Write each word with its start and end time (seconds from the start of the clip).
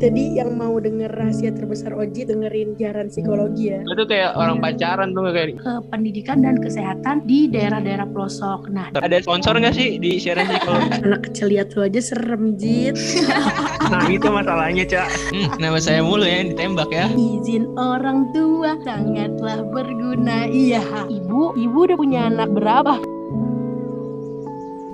Jadi 0.00 0.40
yang 0.40 0.56
mau 0.56 0.80
denger 0.80 1.12
rahasia 1.12 1.52
terbesar 1.52 1.92
Oji 1.92 2.24
dengerin 2.24 2.72
siaran 2.80 3.12
psikologi 3.12 3.68
ya. 3.68 3.84
Itu 3.84 4.08
kayak 4.08 4.32
orang 4.32 4.56
pacaran 4.56 5.12
tuh 5.12 5.28
kayak. 5.28 5.60
ke 5.60 5.72
pendidikan 5.92 6.40
dan 6.40 6.56
kesehatan 6.56 7.28
di 7.28 7.52
daerah-daerah 7.52 8.08
pelosok. 8.08 8.72
Nah, 8.72 8.88
Ada 8.96 9.20
sponsor 9.20 9.60
nggak 9.60 9.76
sih 9.76 10.00
di 10.00 10.16
siaran 10.16 10.48
psikologi? 10.48 10.88
Anak 11.04 11.20
kecil 11.28 11.52
lihat 11.52 11.76
lu 11.76 11.84
aja 11.84 12.00
serem 12.00 12.56
Jit. 12.56 12.96
nah 13.92 14.08
itu 14.08 14.24
masalahnya 14.32 14.88
cak. 14.88 15.08
Hmm, 15.36 15.52
kenapa 15.60 15.78
saya 15.84 16.00
mulu 16.00 16.24
ya 16.24 16.40
yang 16.40 16.56
ditembak 16.56 16.88
ya? 16.88 17.06
Izin 17.12 17.68
orang 17.76 18.32
tua 18.32 18.80
sangatlah 18.80 19.60
berguna. 19.68 20.48
Iya, 20.48 20.80
ibu, 21.12 21.52
ibu 21.60 21.76
udah 21.76 21.96
punya 22.00 22.20
anak 22.32 22.48
berapa? 22.56 23.19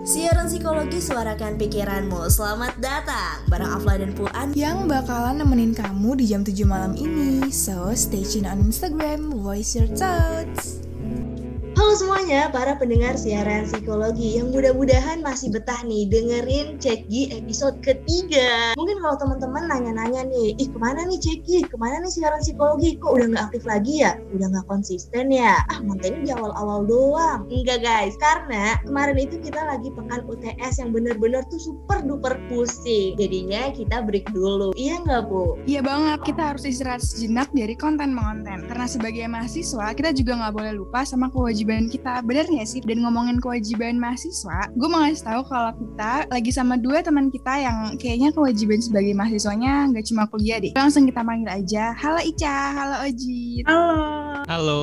Siaran 0.07 0.47
psikologi 0.47 1.03
suarakan 1.03 1.59
pikiranmu. 1.59 2.31
Selamat 2.31 2.79
datang 2.79 3.43
bareng 3.51 3.75
Afla 3.75 3.99
dan 3.99 4.15
Puan. 4.15 4.55
yang 4.55 4.87
bakalan 4.87 5.43
nemenin 5.43 5.75
kamu 5.75 6.23
di 6.23 6.31
jam 6.31 6.47
7 6.47 6.63
malam 6.63 6.95
ini. 6.95 7.51
So, 7.51 7.91
stay 7.91 8.23
tune 8.23 8.47
on 8.47 8.63
Instagram, 8.63 9.35
voice 9.35 9.75
your 9.75 9.91
thoughts. 9.91 10.86
Halo 11.77 11.93
semuanya, 11.93 12.49
para 12.49 12.73
pendengar 12.81 13.21
siaran 13.21 13.69
psikologi 13.69 14.41
yang 14.41 14.49
mudah-mudahan 14.49 15.21
masih 15.21 15.53
betah 15.53 15.85
nih 15.85 16.09
dengerin 16.09 16.81
Cekgi 16.81 17.37
episode 17.37 17.77
ketiga. 17.85 18.73
Mungkin 18.81 18.97
kalau 19.05 19.21
teman-teman 19.21 19.69
nanya-nanya 19.69 20.25
nih, 20.25 20.57
ih 20.57 20.73
ke 20.73 20.79
mana 20.81 21.05
nih 21.05 21.21
Cekgi? 21.21 21.69
Ke 21.69 21.77
mana 21.77 22.01
nih 22.01 22.09
siaran 22.09 22.41
psikologi? 22.41 22.97
Kok 22.97 23.13
udah 23.21 23.27
nggak 23.29 23.45
aktif 23.53 23.69
lagi 23.69 24.01
ya? 24.01 24.17
Udah 24.33 24.57
nggak 24.57 24.65
konsisten 24.73 25.29
ya? 25.29 25.61
Ah, 25.69 25.85
mantennya 25.85 26.25
di 26.25 26.33
awal-awal 26.33 26.89
doang. 26.89 27.45
Enggak 27.53 27.85
guys, 27.85 28.17
karena 28.25 28.81
kemarin 28.81 29.21
itu 29.21 29.37
kita 29.37 29.61
lagi 29.61 29.93
pekan 29.93 30.25
UTS 30.25 30.81
yang 30.81 30.97
bener-bener 30.97 31.45
tuh 31.53 31.61
super 31.61 32.01
duper 32.01 32.41
pusing. 32.49 33.21
Jadinya 33.21 33.69
kita 33.77 34.01
break 34.01 34.33
dulu. 34.33 34.73
Iya 34.81 35.05
nggak 35.05 35.29
Bu? 35.29 35.61
Iya 35.69 35.85
banget, 35.85 36.25
kita 36.25 36.57
harus 36.57 36.65
istirahat 36.65 37.05
sejenak 37.05 37.53
dari 37.53 37.77
konten 37.77 38.17
mengonten. 38.17 38.65
Karena 38.65 38.89
sebagai 38.89 39.29
mahasiswa, 39.29 39.93
kita 39.93 40.17
juga 40.17 40.41
nggak 40.41 40.55
boleh 40.57 40.73
lupa 40.73 41.05
sama 41.05 41.29
kewajiban 41.29 41.66
kita. 41.67 42.23
Bener 42.23 42.47
nggak 42.47 42.69
sih? 42.69 42.79
Dan 42.87 43.03
ngomongin 43.03 43.43
kewajiban 43.43 43.99
mahasiswa, 43.99 44.71
gue 44.71 44.89
mau 44.89 45.03
ngasih 45.03 45.27
tahu 45.27 45.43
kalau 45.51 45.75
kita 45.75 46.13
lagi 46.31 46.51
sama 46.55 46.79
dua 46.79 47.03
teman 47.03 47.27
kita 47.27 47.59
yang 47.59 47.99
kayaknya 47.99 48.31
kewajiban 48.31 48.79
sebagai 48.79 49.11
mahasiswanya 49.19 49.91
nggak 49.91 50.07
cuma 50.07 50.31
kuliah 50.31 50.63
deh. 50.63 50.71
Langsung 50.79 51.11
kita 51.11 51.27
panggil 51.27 51.51
aja. 51.51 51.91
Halo 51.99 52.23
Ica, 52.23 52.59
halo 52.71 52.97
Oji. 53.03 53.67
Halo. 53.67 53.99
Halo. 54.47 54.83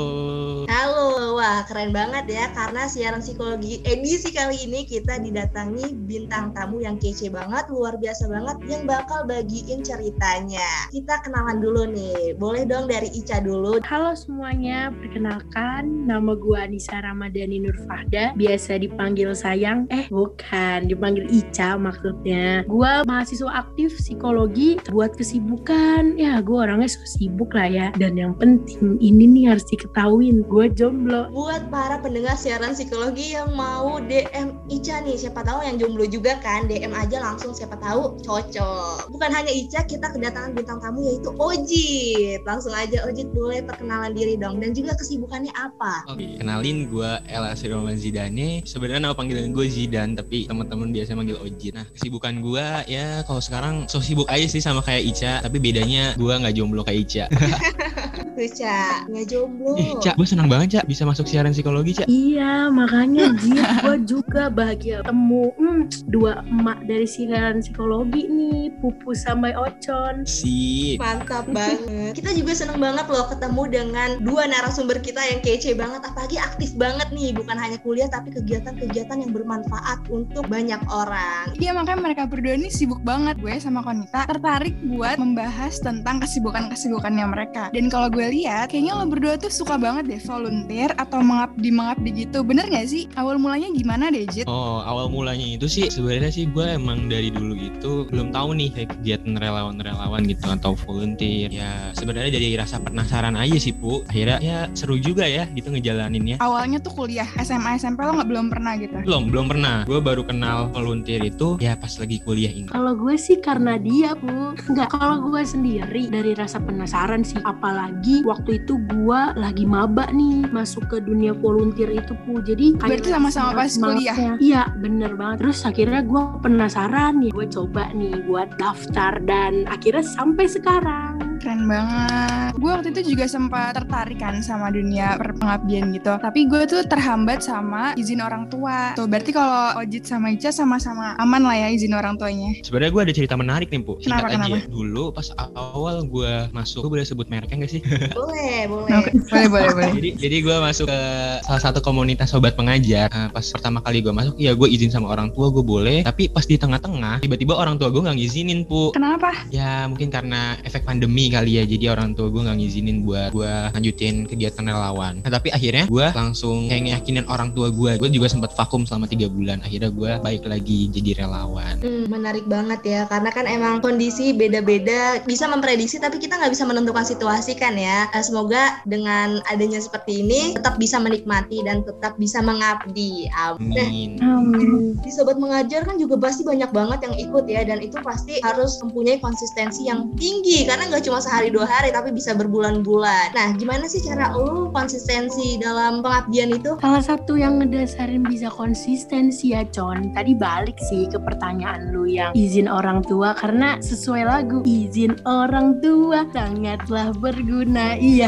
Halo, 0.68 1.40
wah 1.40 1.64
keren 1.64 1.96
banget 1.96 2.28
ya 2.28 2.52
karena 2.52 2.84
siaran 2.92 3.24
psikologi 3.24 3.80
edisi 3.88 4.36
kali 4.36 4.60
ini 4.68 4.84
kita 4.84 5.24
didatangi 5.24 5.96
bintang 6.04 6.52
tamu 6.52 6.84
yang 6.84 7.00
kece 7.00 7.32
banget, 7.32 7.72
luar 7.72 7.96
biasa 7.96 8.28
banget 8.28 8.58
yang 8.68 8.84
bakal 8.84 9.24
bagiin 9.24 9.80
ceritanya. 9.80 10.68
Kita 10.92 11.24
kenalan 11.24 11.64
dulu 11.64 11.88
nih, 11.88 12.36
boleh 12.36 12.68
dong 12.68 12.92
dari 12.92 13.08
Ica 13.16 13.40
dulu. 13.40 13.80
Halo 13.88 14.12
semuanya, 14.20 14.92
perkenalkan 14.92 16.12
nama 16.12 16.36
gua 16.36 16.68
Anissa 16.74 17.06
Ramadhani 17.06 17.62
Nur 17.62 17.78
Fahda, 17.86 18.34
biasa 18.34 18.82
dipanggil 18.82 19.30
sayang. 19.38 19.86
Eh, 19.94 20.10
bukan, 20.10 20.90
dipanggil 20.90 21.30
Ica 21.30 21.78
maksudnya. 21.78 22.66
Gua 22.66 23.06
mahasiswa 23.06 23.62
aktif 23.62 23.94
psikologi 23.94 24.82
buat 24.90 25.14
kesibukan. 25.14 26.18
Ya, 26.18 26.42
gua 26.42 26.66
orangnya 26.66 26.90
so 26.90 26.98
sibuk 27.06 27.54
lah 27.54 27.70
ya. 27.70 27.88
Dan 27.94 28.18
yang 28.18 28.34
penting 28.42 28.98
ini 28.98 29.30
nih 29.30 29.54
harus 29.54 29.62
diketahuin, 29.70 30.42
gua 30.50 30.66
jomblo. 30.66 31.30
Buat 31.30 31.70
para 31.70 32.02
pendengar 32.02 32.42
siaran 32.42 32.74
psikologi 32.74 33.38
yang 33.38 33.54
mau 33.54 34.02
DM 34.02 34.58
Ica 34.74 35.06
nih, 35.06 35.14
siapa 35.14 35.46
tahu 35.46 35.62
yang 35.62 35.78
jomblo 35.78 36.10
juga 36.10 36.42
kan, 36.42 36.66
DM 36.66 36.90
aja 36.98 37.22
langsung 37.22 37.54
siapa 37.54 37.78
tahu 37.78 38.18
cocok. 38.26 39.14
Bukan 39.14 39.30
hanya 39.30 39.54
Ica, 39.54 39.86
kita 39.86 40.10
kedatangan 40.10 40.58
bintang 40.58 40.82
tamu 40.82 41.06
yaitu 41.06 41.30
Ojit. 41.38 42.42
Langsung 42.50 42.74
aja 42.74 43.06
Ojit 43.06 43.30
boleh 43.30 43.62
perkenalan 43.62 44.18
diri 44.18 44.42
dong 44.42 44.58
dan 44.58 44.74
juga 44.74 44.98
kesibukannya 44.98 45.54
apa? 45.54 46.10
Oke, 46.10 46.42
kenalin 46.42 46.63
gue 46.72 47.12
Ella 47.28 47.52
Zidane. 48.00 48.64
Sebenarnya 48.64 49.04
nama 49.04 49.16
panggilan 49.18 49.52
gue 49.52 49.68
Zidan, 49.68 50.16
tapi 50.16 50.48
teman-teman 50.48 50.96
biasa 50.96 51.12
manggil 51.20 51.36
Ojit. 51.44 51.76
Nah, 51.76 51.84
kesibukan 51.92 52.40
gue 52.40 52.66
ya 52.88 53.28
kalau 53.28 53.44
sekarang 53.44 53.92
so 53.92 54.00
sibuk 54.00 54.32
aja 54.32 54.48
sih 54.48 54.64
sama 54.64 54.80
kayak 54.80 55.04
Ica, 55.04 55.34
tapi 55.44 55.60
bedanya 55.60 56.16
gue 56.16 56.32
nggak 56.32 56.56
jomblo 56.56 56.88
kayak 56.88 57.00
Ica. 57.04 57.26
Tuh 58.34 58.50
Ca, 58.50 59.06
nggak 59.06 59.26
jomblo. 59.30 59.78
Ih, 59.78 59.94
Ca, 60.02 60.18
gue 60.18 60.26
senang 60.26 60.50
banget 60.50 60.68
Ca 60.74 60.82
bisa 60.90 61.06
masuk 61.06 61.30
siaran 61.30 61.54
psikologi 61.54 62.02
Ca. 62.02 62.06
Iya, 62.10 62.74
makanya 62.74 63.30
Jit, 63.42 63.62
gue 63.86 63.98
juga 64.10 64.50
bahagia 64.50 65.06
temu 65.06 65.54
hmm, 65.54 66.10
dua 66.10 66.42
emak 66.50 66.82
dari 66.90 67.06
siaran 67.06 67.62
psikologi 67.62 68.26
nih, 68.26 68.74
Pupu 68.82 69.14
sama 69.14 69.54
Ocon. 69.54 70.26
Sip. 70.26 70.98
Mantap 70.98 71.46
banget. 71.54 72.18
Kita 72.18 72.34
juga 72.34 72.58
seneng 72.58 72.82
banget 72.82 73.06
loh 73.06 73.30
ketemu 73.30 73.64
dengan 73.70 74.10
dua 74.26 74.50
narasumber 74.50 74.98
kita 74.98 75.22
yang 75.22 75.40
kece 75.46 75.78
banget, 75.78 76.02
apalagi 76.02 76.42
aktif 76.42 76.74
banget 76.74 77.14
nih, 77.14 77.38
bukan 77.38 77.54
hanya 77.54 77.78
kuliah 77.86 78.10
tapi 78.10 78.34
kegiatan-kegiatan 78.34 79.22
yang 79.22 79.30
bermanfaat 79.30 80.10
untuk 80.10 80.50
banyak 80.50 80.82
orang. 80.90 81.54
Iya 81.62 81.78
makanya 81.78 82.02
mereka 82.02 82.24
berdua 82.26 82.58
ini 82.58 82.74
sibuk 82.74 83.00
banget 83.06 83.38
gue 83.38 83.54
sama 83.62 83.86
Konita 83.86 84.26
tertarik 84.26 84.74
buat 84.90 85.22
membahas 85.22 85.78
tentang 85.84 86.24
kesibukan-kesibukannya 86.24 87.26
mereka. 87.30 87.70
Dan 87.76 87.92
kalau 87.92 88.10
gue 88.10 88.23
lihat 88.30 88.72
kayaknya 88.72 88.94
lo 88.96 89.06
berdua 89.10 89.36
tuh 89.36 89.52
suka 89.52 89.76
banget 89.76 90.08
deh 90.08 90.22
volunteer 90.24 90.92
atau 90.96 91.20
mengabdi-mengabdi 91.20 92.28
gitu. 92.28 92.46
Bener 92.46 92.70
gak 92.70 92.88
sih? 92.88 93.10
Awal 93.18 93.42
mulanya 93.42 93.72
gimana 93.74 94.14
deh 94.14 94.28
Jit? 94.30 94.46
Oh, 94.46 94.86
awal 94.86 95.10
mulanya 95.10 95.44
itu 95.44 95.66
sih 95.66 95.90
sebenarnya 95.90 96.30
sih 96.30 96.46
gue 96.46 96.78
emang 96.78 97.10
dari 97.10 97.34
dulu 97.34 97.58
itu 97.58 98.06
belum 98.14 98.30
tahu 98.30 98.54
nih 98.54 98.70
kayak 98.78 98.90
kegiatan 99.00 99.34
relawan-relawan 99.40 100.22
gitu 100.30 100.46
atau 100.54 100.78
volunteer. 100.86 101.50
Ya 101.50 101.90
sebenarnya 101.98 102.38
dari 102.38 102.54
rasa 102.54 102.78
penasaran 102.78 103.34
aja 103.34 103.58
sih, 103.58 103.74
Bu. 103.74 104.06
Akhirnya 104.06 104.38
ya 104.44 104.58
seru 104.78 105.02
juga 105.02 105.26
ya 105.26 105.50
gitu 105.58 105.74
ngejalaninnya. 105.74 106.38
Awalnya 106.44 106.78
tuh 106.84 106.94
kuliah 106.94 107.26
SMA 107.42 107.82
SMP 107.82 108.06
lo 108.06 108.14
nggak 108.14 108.30
belum 108.30 108.48
pernah 108.54 108.78
gitu. 108.78 108.96
Belum, 109.02 109.34
belum 109.34 109.46
pernah. 109.50 109.76
Gue 109.90 109.98
baru 109.98 110.22
kenal 110.22 110.70
volunteer 110.70 111.26
itu 111.26 111.58
ya 111.58 111.74
pas 111.74 111.98
lagi 111.98 112.22
kuliah 112.22 112.54
ini. 112.54 112.70
Kalau 112.70 112.94
gue 112.94 113.16
sih 113.18 113.42
karena 113.42 113.82
dia, 113.82 114.14
Bu. 114.14 114.54
Enggak, 114.70 114.94
kalau 114.94 115.18
gue 115.34 115.42
sendiri 115.42 116.14
dari 116.14 116.38
rasa 116.38 116.62
penasaran 116.62 117.26
sih. 117.26 117.42
Apalagi 117.42 118.13
waktu 118.22 118.62
itu 118.62 118.78
gue 118.78 119.22
lagi 119.34 119.66
maba 119.66 120.06
nih 120.14 120.46
masuk 120.54 120.86
ke 120.94 121.02
dunia 121.02 121.34
volunteer 121.34 121.90
itu, 121.90 122.14
Bu. 122.30 122.46
Jadi 122.46 122.78
Berarti 122.78 123.10
sama-sama 123.10 123.66
pas 123.66 123.74
kuliah? 123.74 124.38
Iya, 124.38 124.70
bener 124.78 125.18
banget. 125.18 125.42
Terus 125.42 125.60
akhirnya 125.66 126.06
gue 126.06 126.22
penasaran 126.46 127.18
nih. 127.18 127.34
Gue 127.34 127.50
coba 127.50 127.90
nih 127.98 128.14
buat 128.30 128.54
daftar 128.62 129.18
dan 129.26 129.66
akhirnya 129.66 130.06
sampai 130.06 130.46
sekarang. 130.46 131.13
Keren 131.44 131.68
banget. 131.68 132.56
Gue 132.56 132.72
waktu 132.72 132.96
itu 132.96 133.12
juga 133.12 133.28
sempat 133.28 133.76
tertarik 133.76 134.16
kan 134.16 134.40
sama 134.40 134.72
dunia 134.72 135.20
perpengabdian 135.20 135.92
gitu. 135.92 136.16
Tapi 136.16 136.48
gue 136.48 136.64
tuh 136.64 136.88
terhambat 136.88 137.44
sama 137.44 137.92
izin 138.00 138.24
orang 138.24 138.48
tua. 138.48 138.96
Tuh 138.96 139.12
berarti 139.12 139.36
kalau 139.36 139.76
Ojit 139.76 140.08
sama 140.08 140.32
Ica 140.32 140.56
sama-sama 140.56 141.20
aman 141.20 141.44
lah 141.44 141.60
ya 141.60 141.68
izin 141.76 141.92
orang 141.92 142.16
tuanya. 142.16 142.56
Sebenarnya 142.64 142.96
gue 142.96 143.02
ada 143.04 143.14
cerita 143.20 143.36
menarik 143.36 143.68
nih, 143.76 143.84
Bu. 143.84 144.00
Singkat 144.00 144.24
Kenapa, 144.24 144.28
aja. 144.32 144.56
kenapa? 144.56 144.72
Dulu 144.72 145.04
pas 145.12 145.28
awal 145.36 146.08
gue 146.08 146.34
masuk, 146.56 146.88
gue 146.88 146.92
boleh 146.96 147.04
sebut 147.04 147.28
mereknya 147.28 147.68
gak 147.68 147.72
sih? 147.76 147.82
Boleh, 148.16 148.72
boleh. 148.72 149.04
Boleh 149.28 149.48
boleh 149.52 149.70
boleh. 149.76 149.92
jadi 150.00 150.10
jadi 150.16 150.38
gue 150.48 150.56
masuk 150.64 150.86
ke 150.88 151.00
salah 151.44 151.60
satu 151.60 151.84
komunitas 151.84 152.32
sobat 152.32 152.56
pengajar. 152.56 153.12
Nah, 153.12 153.28
pas 153.36 153.44
pertama 153.44 153.84
kali 153.84 154.00
gue 154.00 154.16
masuk, 154.16 154.40
ya 154.40 154.56
gue 154.56 154.68
izin 154.72 154.96
sama 154.96 155.12
orang 155.12 155.28
tua 155.36 155.52
gue 155.52 155.60
boleh. 155.60 156.08
Tapi 156.08 156.32
pas 156.32 156.48
di 156.48 156.56
tengah-tengah, 156.56 157.20
tiba-tiba 157.20 157.60
orang 157.60 157.76
tua 157.76 157.92
gue 157.92 158.00
nggak 158.00 158.16
ngizinin, 158.16 158.64
Pu. 158.64 158.96
Kenapa? 158.96 159.34
Ya 159.52 159.90
mungkin 159.92 160.08
karena 160.08 160.56
efek 160.64 160.88
pandemi 160.88 161.33
kali 161.34 161.58
ya 161.58 161.64
Jadi 161.66 161.86
orang 161.90 162.14
tua 162.14 162.30
gue 162.30 162.42
nggak 162.46 162.58
ngizinin 162.62 162.98
buat 163.02 163.32
gue 163.34 163.54
lanjutin 163.74 164.30
kegiatan 164.30 164.70
relawan. 164.70 165.26
Nah 165.26 165.32
tapi 165.34 165.50
akhirnya 165.50 165.90
gue 165.90 166.08
langsung 166.14 166.70
kayak 166.70 166.84
ngeyakinin 166.86 167.26
orang 167.26 167.50
tua 167.58 167.74
gue 167.74 167.98
Gue 167.98 168.12
juga 168.12 168.28
sempat 168.30 168.52
vakum 168.54 168.84
selama 168.84 169.08
tiga 169.10 169.32
bulan. 169.32 169.64
Akhirnya 169.64 169.88
gue 169.88 170.12
baik 170.20 170.44
lagi 170.44 170.92
jadi 170.92 171.24
relawan. 171.24 171.80
Hmm, 171.80 172.12
menarik 172.12 172.44
banget 172.52 172.84
ya, 172.84 173.02
karena 173.08 173.32
kan 173.32 173.48
emang 173.48 173.80
kondisi 173.80 174.36
beda-beda, 174.36 175.24
bisa 175.24 175.48
memprediksi 175.48 176.04
tapi 176.04 176.20
kita 176.20 176.36
nggak 176.36 176.52
bisa 176.52 176.68
menentukan 176.68 177.08
situasi 177.08 177.56
kan 177.56 177.80
ya. 177.80 178.12
Eh, 178.12 178.20
Semoga 178.20 178.84
dengan 178.84 179.40
adanya 179.48 179.80
seperti 179.80 180.20
ini 180.20 180.52
tetap 180.60 180.76
bisa 180.76 181.00
menikmati 181.00 181.64
dan 181.64 181.88
tetap 181.88 182.20
bisa 182.20 182.44
mengabdi. 182.44 183.32
Amin. 183.40 184.20
Nah, 184.20 184.44
Amin. 184.44 185.00
Di 185.00 185.12
sobat 185.16 185.40
mengajar 185.40 185.88
kan 185.88 185.96
juga 185.96 186.20
pasti 186.20 186.44
banyak 186.44 186.76
banget 186.76 187.00
yang 187.08 187.16
ikut 187.16 187.46
ya 187.48 187.64
dan 187.64 187.80
itu 187.80 187.96
pasti 188.04 188.44
harus 188.44 188.76
mempunyai 188.84 189.24
konsistensi 189.24 189.88
yang 189.88 190.12
tinggi. 190.20 190.68
Karena 190.68 190.92
nggak 190.92 191.08
cuma 191.08 191.23
sehari 191.24 191.48
dua 191.48 191.64
hari 191.64 191.96
tapi 191.96 192.12
bisa 192.12 192.36
berbulan-bulan. 192.36 193.32
Nah, 193.32 193.56
gimana 193.56 193.88
sih 193.88 194.04
cara 194.04 194.36
lu 194.36 194.68
konsistensi 194.76 195.56
dalam 195.56 196.04
pengabdian 196.04 196.52
itu? 196.52 196.76
Salah 196.84 197.00
satu 197.00 197.40
yang 197.40 197.64
ngedasarin 197.64 198.28
bisa 198.28 198.52
konsistensi 198.52 199.56
ya 199.56 199.64
Con. 199.72 200.12
Tadi 200.12 200.36
balik 200.36 200.76
sih 200.92 201.08
ke 201.08 201.16
pertanyaan 201.16 201.96
lu 201.96 202.04
yang 202.04 202.36
izin 202.36 202.68
orang 202.68 203.00
tua 203.08 203.32
Karena 203.38 203.80
sesuai 203.80 204.24
lagu 204.28 204.60
Izin 204.68 205.16
orang 205.24 205.80
tua 205.80 206.28
sangatlah 206.36 207.16
berguna. 207.16 207.96
Iya 207.96 208.28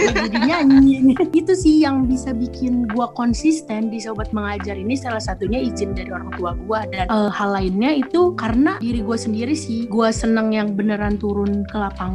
Jadi 0.00 0.38
nyanyi. 0.46 1.12
Itu 1.44 1.52
sih 1.52 1.84
yang 1.84 2.08
bisa 2.08 2.32
bikin 2.32 2.88
gua 2.96 3.12
konsisten 3.12 3.92
di 3.92 4.00
Sobat 4.00 4.32
Mengajar 4.32 4.78
ini. 4.78 4.96
Salah 4.96 5.20
satunya 5.20 5.60
izin 5.60 5.92
dari 5.92 6.08
orang 6.08 6.32
tua 6.38 6.56
gua. 6.64 6.88
Dan 6.88 7.10
uh, 7.12 7.28
hal 7.28 7.52
lainnya 7.52 7.98
itu 7.98 8.32
karena 8.38 8.78
diri 8.78 9.02
gue 9.02 9.18
sendiri 9.18 9.54
sih. 9.58 9.90
Gua 9.90 10.14
seneng 10.14 10.54
yang 10.54 10.78
beneran 10.78 11.18
turun 11.18 11.66
ke 11.66 11.76
lapangan 11.76 12.05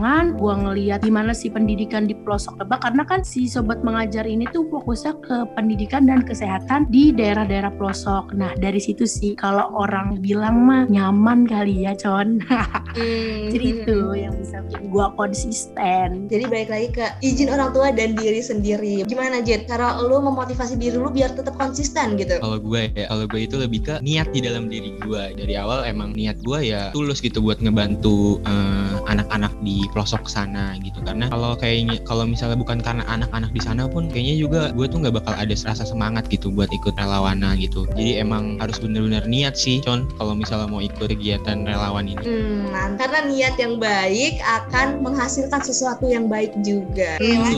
Gua 0.42 0.58
ngeliat 0.58 1.04
gimana 1.04 1.36
sih 1.36 1.52
pendidikan 1.52 2.08
di 2.08 2.16
pelosok 2.16 2.62
Lebak 2.64 2.82
Karena 2.88 3.04
kan 3.06 3.22
si 3.22 3.46
Sobat 3.46 3.84
Mengajar 3.86 4.26
ini 4.26 4.48
tuh 4.50 4.66
fokusnya 4.72 5.14
ke 5.22 5.38
pendidikan 5.54 6.08
dan 6.08 6.24
kesehatan 6.24 6.88
di 6.90 7.12
daerah-daerah 7.12 7.74
pelosok. 7.76 8.34
Nah 8.34 8.56
dari 8.58 8.80
situ 8.80 9.06
sih 9.06 9.38
kalau 9.38 9.70
orang 9.76 10.20
bilang 10.24 10.66
mah 10.66 10.88
nyaman 10.90 11.46
kali 11.46 11.86
ya 11.86 11.94
con. 11.98 12.40
Hmm. 12.92 13.48
Jadi 13.48 13.68
itu 13.72 13.98
yang 14.20 14.36
bisa 14.36 14.60
bikin 14.68 14.92
gue 14.92 15.08
konsisten. 15.16 16.28
Jadi 16.28 16.44
balik 16.52 16.70
lagi 16.76 16.88
ke 16.92 17.08
izin 17.24 17.48
orang 17.48 17.72
tua 17.72 17.88
dan 17.96 18.20
diri 18.20 18.44
sendiri. 18.44 19.08
Gimana 19.08 19.40
Jet? 19.40 19.64
Cara 19.72 19.96
lu 19.96 20.20
memotivasi 20.20 20.76
diri 20.76 21.00
lu 21.00 21.08
biar 21.08 21.32
tetap 21.32 21.56
konsisten 21.56 22.20
gitu? 22.20 22.44
Kalau 22.44 22.60
gue 22.60 22.92
ya, 22.92 23.08
kalau 23.08 23.26
gue 23.32 23.42
itu 23.48 23.56
lebih 23.56 23.88
ke 23.88 23.96
niat 24.04 24.36
di 24.36 24.44
dalam 24.44 24.68
diri 24.68 25.00
gue. 25.00 25.24
Dari 25.40 25.56
awal 25.56 25.88
emang 25.88 26.12
niat 26.12 26.44
gue 26.44 26.60
ya 26.68 26.92
tulus 26.92 27.24
gitu 27.24 27.40
buat 27.40 27.64
ngebantu 27.64 28.44
eh, 28.44 28.94
anak-anak 29.08 29.51
di 29.62 29.86
pelosok 29.94 30.28
sana 30.28 30.76
gitu. 30.82 31.00
Karena 31.06 31.30
kalau 31.30 31.54
kayaknya 31.56 32.02
kalau 32.04 32.26
misalnya 32.26 32.58
bukan 32.58 32.82
karena 32.82 33.06
anak-anak 33.08 33.54
di 33.54 33.62
sana 33.62 33.86
pun 33.86 34.10
kayaknya 34.10 34.36
juga 34.42 34.62
gue 34.74 34.86
tuh 34.90 35.06
nggak 35.06 35.22
bakal 35.22 35.34
ada 35.38 35.54
rasa 35.54 35.86
semangat 35.86 36.28
gitu 36.28 36.50
buat 36.50 36.70
ikut 36.74 36.98
relawana 36.98 37.54
gitu. 37.56 37.86
Jadi 37.94 38.20
emang 38.20 38.58
harus 38.58 38.82
bener-bener 38.82 39.24
niat 39.30 39.56
sih, 39.56 39.80
con. 39.86 40.10
Kalau 40.18 40.34
misalnya 40.34 40.68
mau 40.68 40.82
ikut 40.82 41.08
kegiatan 41.12 41.64
relawan 41.68 42.10
ini. 42.10 42.24
Hmm, 42.24 42.72
nah, 42.74 42.88
karena 42.98 43.20
niat 43.30 43.56
yang 43.62 43.78
baik 43.78 44.42
akan 44.42 45.06
menghasilkan 45.06 45.62
sesuatu 45.62 46.10
yang 46.10 46.26
baik 46.26 46.56
juga. 46.66 47.22
Iya 47.22 47.38
kan? 47.46 47.54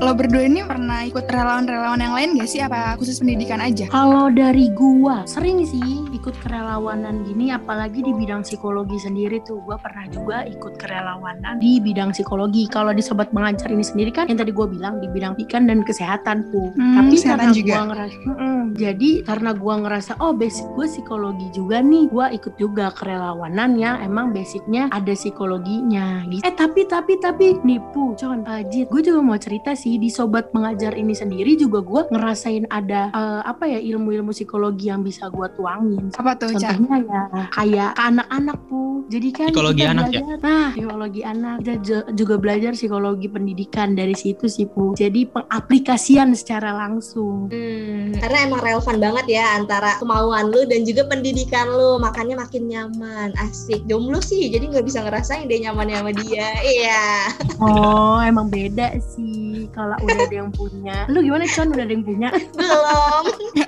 Lo 0.00 0.12
berdua 0.16 0.48
ini 0.48 0.64
pernah 0.64 1.04
ikut 1.04 1.26
relawan-relawan 1.28 2.00
yang 2.00 2.14
lain 2.14 2.28
gak 2.40 2.48
sih? 2.48 2.60
Apa 2.64 2.96
khusus 2.96 3.20
pendidikan 3.20 3.60
aja? 3.60 3.90
Kalau 3.90 4.32
dari 4.32 4.70
gua 4.72 5.26
sering 5.28 5.66
sih 5.66 6.06
ikut 6.14 6.34
kerelawanan 6.40 7.26
gini 7.26 7.50
apalagi 7.52 8.00
di 8.00 8.14
bidang 8.14 8.46
psikologi 8.46 8.96
sendiri 8.96 9.42
tuh 9.44 9.60
gua 9.66 9.76
pernah 9.76 10.06
juga 10.08 10.46
ikut 10.46 10.78
kerelawanan 11.18 11.58
di 11.58 11.82
bidang 11.82 12.10
psikologi. 12.14 12.70
Kalau 12.70 12.94
di 12.94 13.02
sobat 13.02 13.34
mengajar 13.34 13.68
ini 13.74 13.82
sendiri 13.82 14.14
kan 14.14 14.30
yang 14.30 14.38
tadi 14.38 14.54
gua 14.54 14.70
bilang 14.70 15.02
di 15.02 15.10
bidang 15.10 15.34
pikan 15.34 15.66
dan 15.66 15.82
kesehatan 15.82 16.46
tuh. 16.54 16.70
Hmm, 16.78 16.94
Tapi 17.02 17.18
kesehatan 17.18 17.50
karena 17.50 17.58
juga. 17.58 17.74
gua 17.74 17.84
ngerasa 17.90 18.18
Mm-mm. 18.22 18.60
jadi 18.78 19.10
karena 19.26 19.50
gua 19.58 19.74
ngerasa 19.82 20.12
oh 20.22 20.32
basic 20.32 20.66
gue 20.78 20.86
psikologi 20.86 21.46
juga 21.50 21.82
nih, 21.82 22.04
gua 22.08 22.26
ikut 22.30 22.54
juga 22.54 22.94
kerelawanan 22.94 23.74
yang 23.74 23.98
emang 23.98 24.30
basicnya 24.30 24.86
ada 24.94 25.12
psikologinya 25.12 26.22
gitu. 26.30 26.42
Eh 26.46 26.54
tapi 26.54 26.86
tapi 26.86 27.18
tapi 27.18 27.58
nipu, 27.66 28.14
con 28.14 28.46
Ajit. 28.46 28.86
Gue 28.88 29.02
juga 29.02 29.20
mau 29.20 29.36
cerita 29.36 29.74
sih 29.74 29.98
di 29.98 30.08
sobat 30.08 30.54
mengajar 30.54 30.94
ini 30.94 31.12
sendiri 31.12 31.58
juga 31.58 31.82
gua 31.82 32.02
ngerasain 32.08 32.70
ada 32.70 33.10
eh, 33.10 33.42
apa 33.42 33.66
ya 33.66 33.82
ilmu-ilmu 33.82 34.30
psikologi 34.30 34.88
yang 34.92 35.02
bisa 35.02 35.26
gua 35.28 35.50
tuangin. 35.50 36.14
Apa 36.14 36.38
tuh? 36.38 36.54
Contohnya 36.54 37.02
ya 37.02 37.22
kayak 37.52 37.90
ke 37.98 38.02
anak-anak 38.06 38.58
pu. 38.70 38.80
Jadi 39.08 39.28
kan 39.32 39.48
Psikologi 39.48 39.80
kita 39.80 39.92
anak 39.96 40.06
ya? 40.06 40.20
belajar, 40.20 40.36
Nah, 40.38 40.68
psikologi 40.76 41.22
anak. 41.24 41.56
Kita 41.58 41.74
ju- 41.80 42.08
juga 42.12 42.34
belajar 42.36 42.72
psikologi 42.76 43.26
pendidikan 43.26 43.96
dari 43.96 44.12
situ 44.12 44.44
sih 44.46 44.68
pu. 44.68 44.92
Jadi 44.92 45.24
pengaplikasian 45.24 46.36
secara 46.36 46.76
langsung. 46.76 47.48
Hmm, 47.48 48.12
karena 48.20 48.38
emang 48.44 48.60
relevan 48.60 49.00
banget 49.00 49.26
ya 49.32 49.56
antara 49.56 49.96
kemauan 49.96 50.52
lu 50.52 50.68
dan 50.68 50.84
juga 50.84 51.08
pendidikan 51.08 51.72
lu, 51.72 51.96
makanya 51.96 52.36
makin 52.36 52.68
nyaman, 52.68 53.32
asik. 53.40 53.80
Jomblo 53.88 54.20
sih, 54.20 54.52
jadi 54.52 54.68
nggak 54.68 54.84
bisa 54.84 55.00
ngerasain 55.00 55.48
dia 55.48 55.58
nyaman 55.64 55.88
sama 55.88 56.12
dia. 56.12 56.46
Iya. 56.68 57.32
Oh, 57.58 58.20
emang 58.20 58.52
beda 58.52 58.92
sih 59.00 59.66
kalau 59.72 59.96
udah 59.96 60.20
ada 60.20 60.36
yang 60.36 60.52
punya. 60.52 61.08
Lu 61.08 61.24
gimana 61.24 61.48
Con? 61.48 61.72
Udah 61.72 61.82
ada 61.82 61.92
yang 61.92 62.04
punya? 62.04 62.28
Belum. 62.52 63.24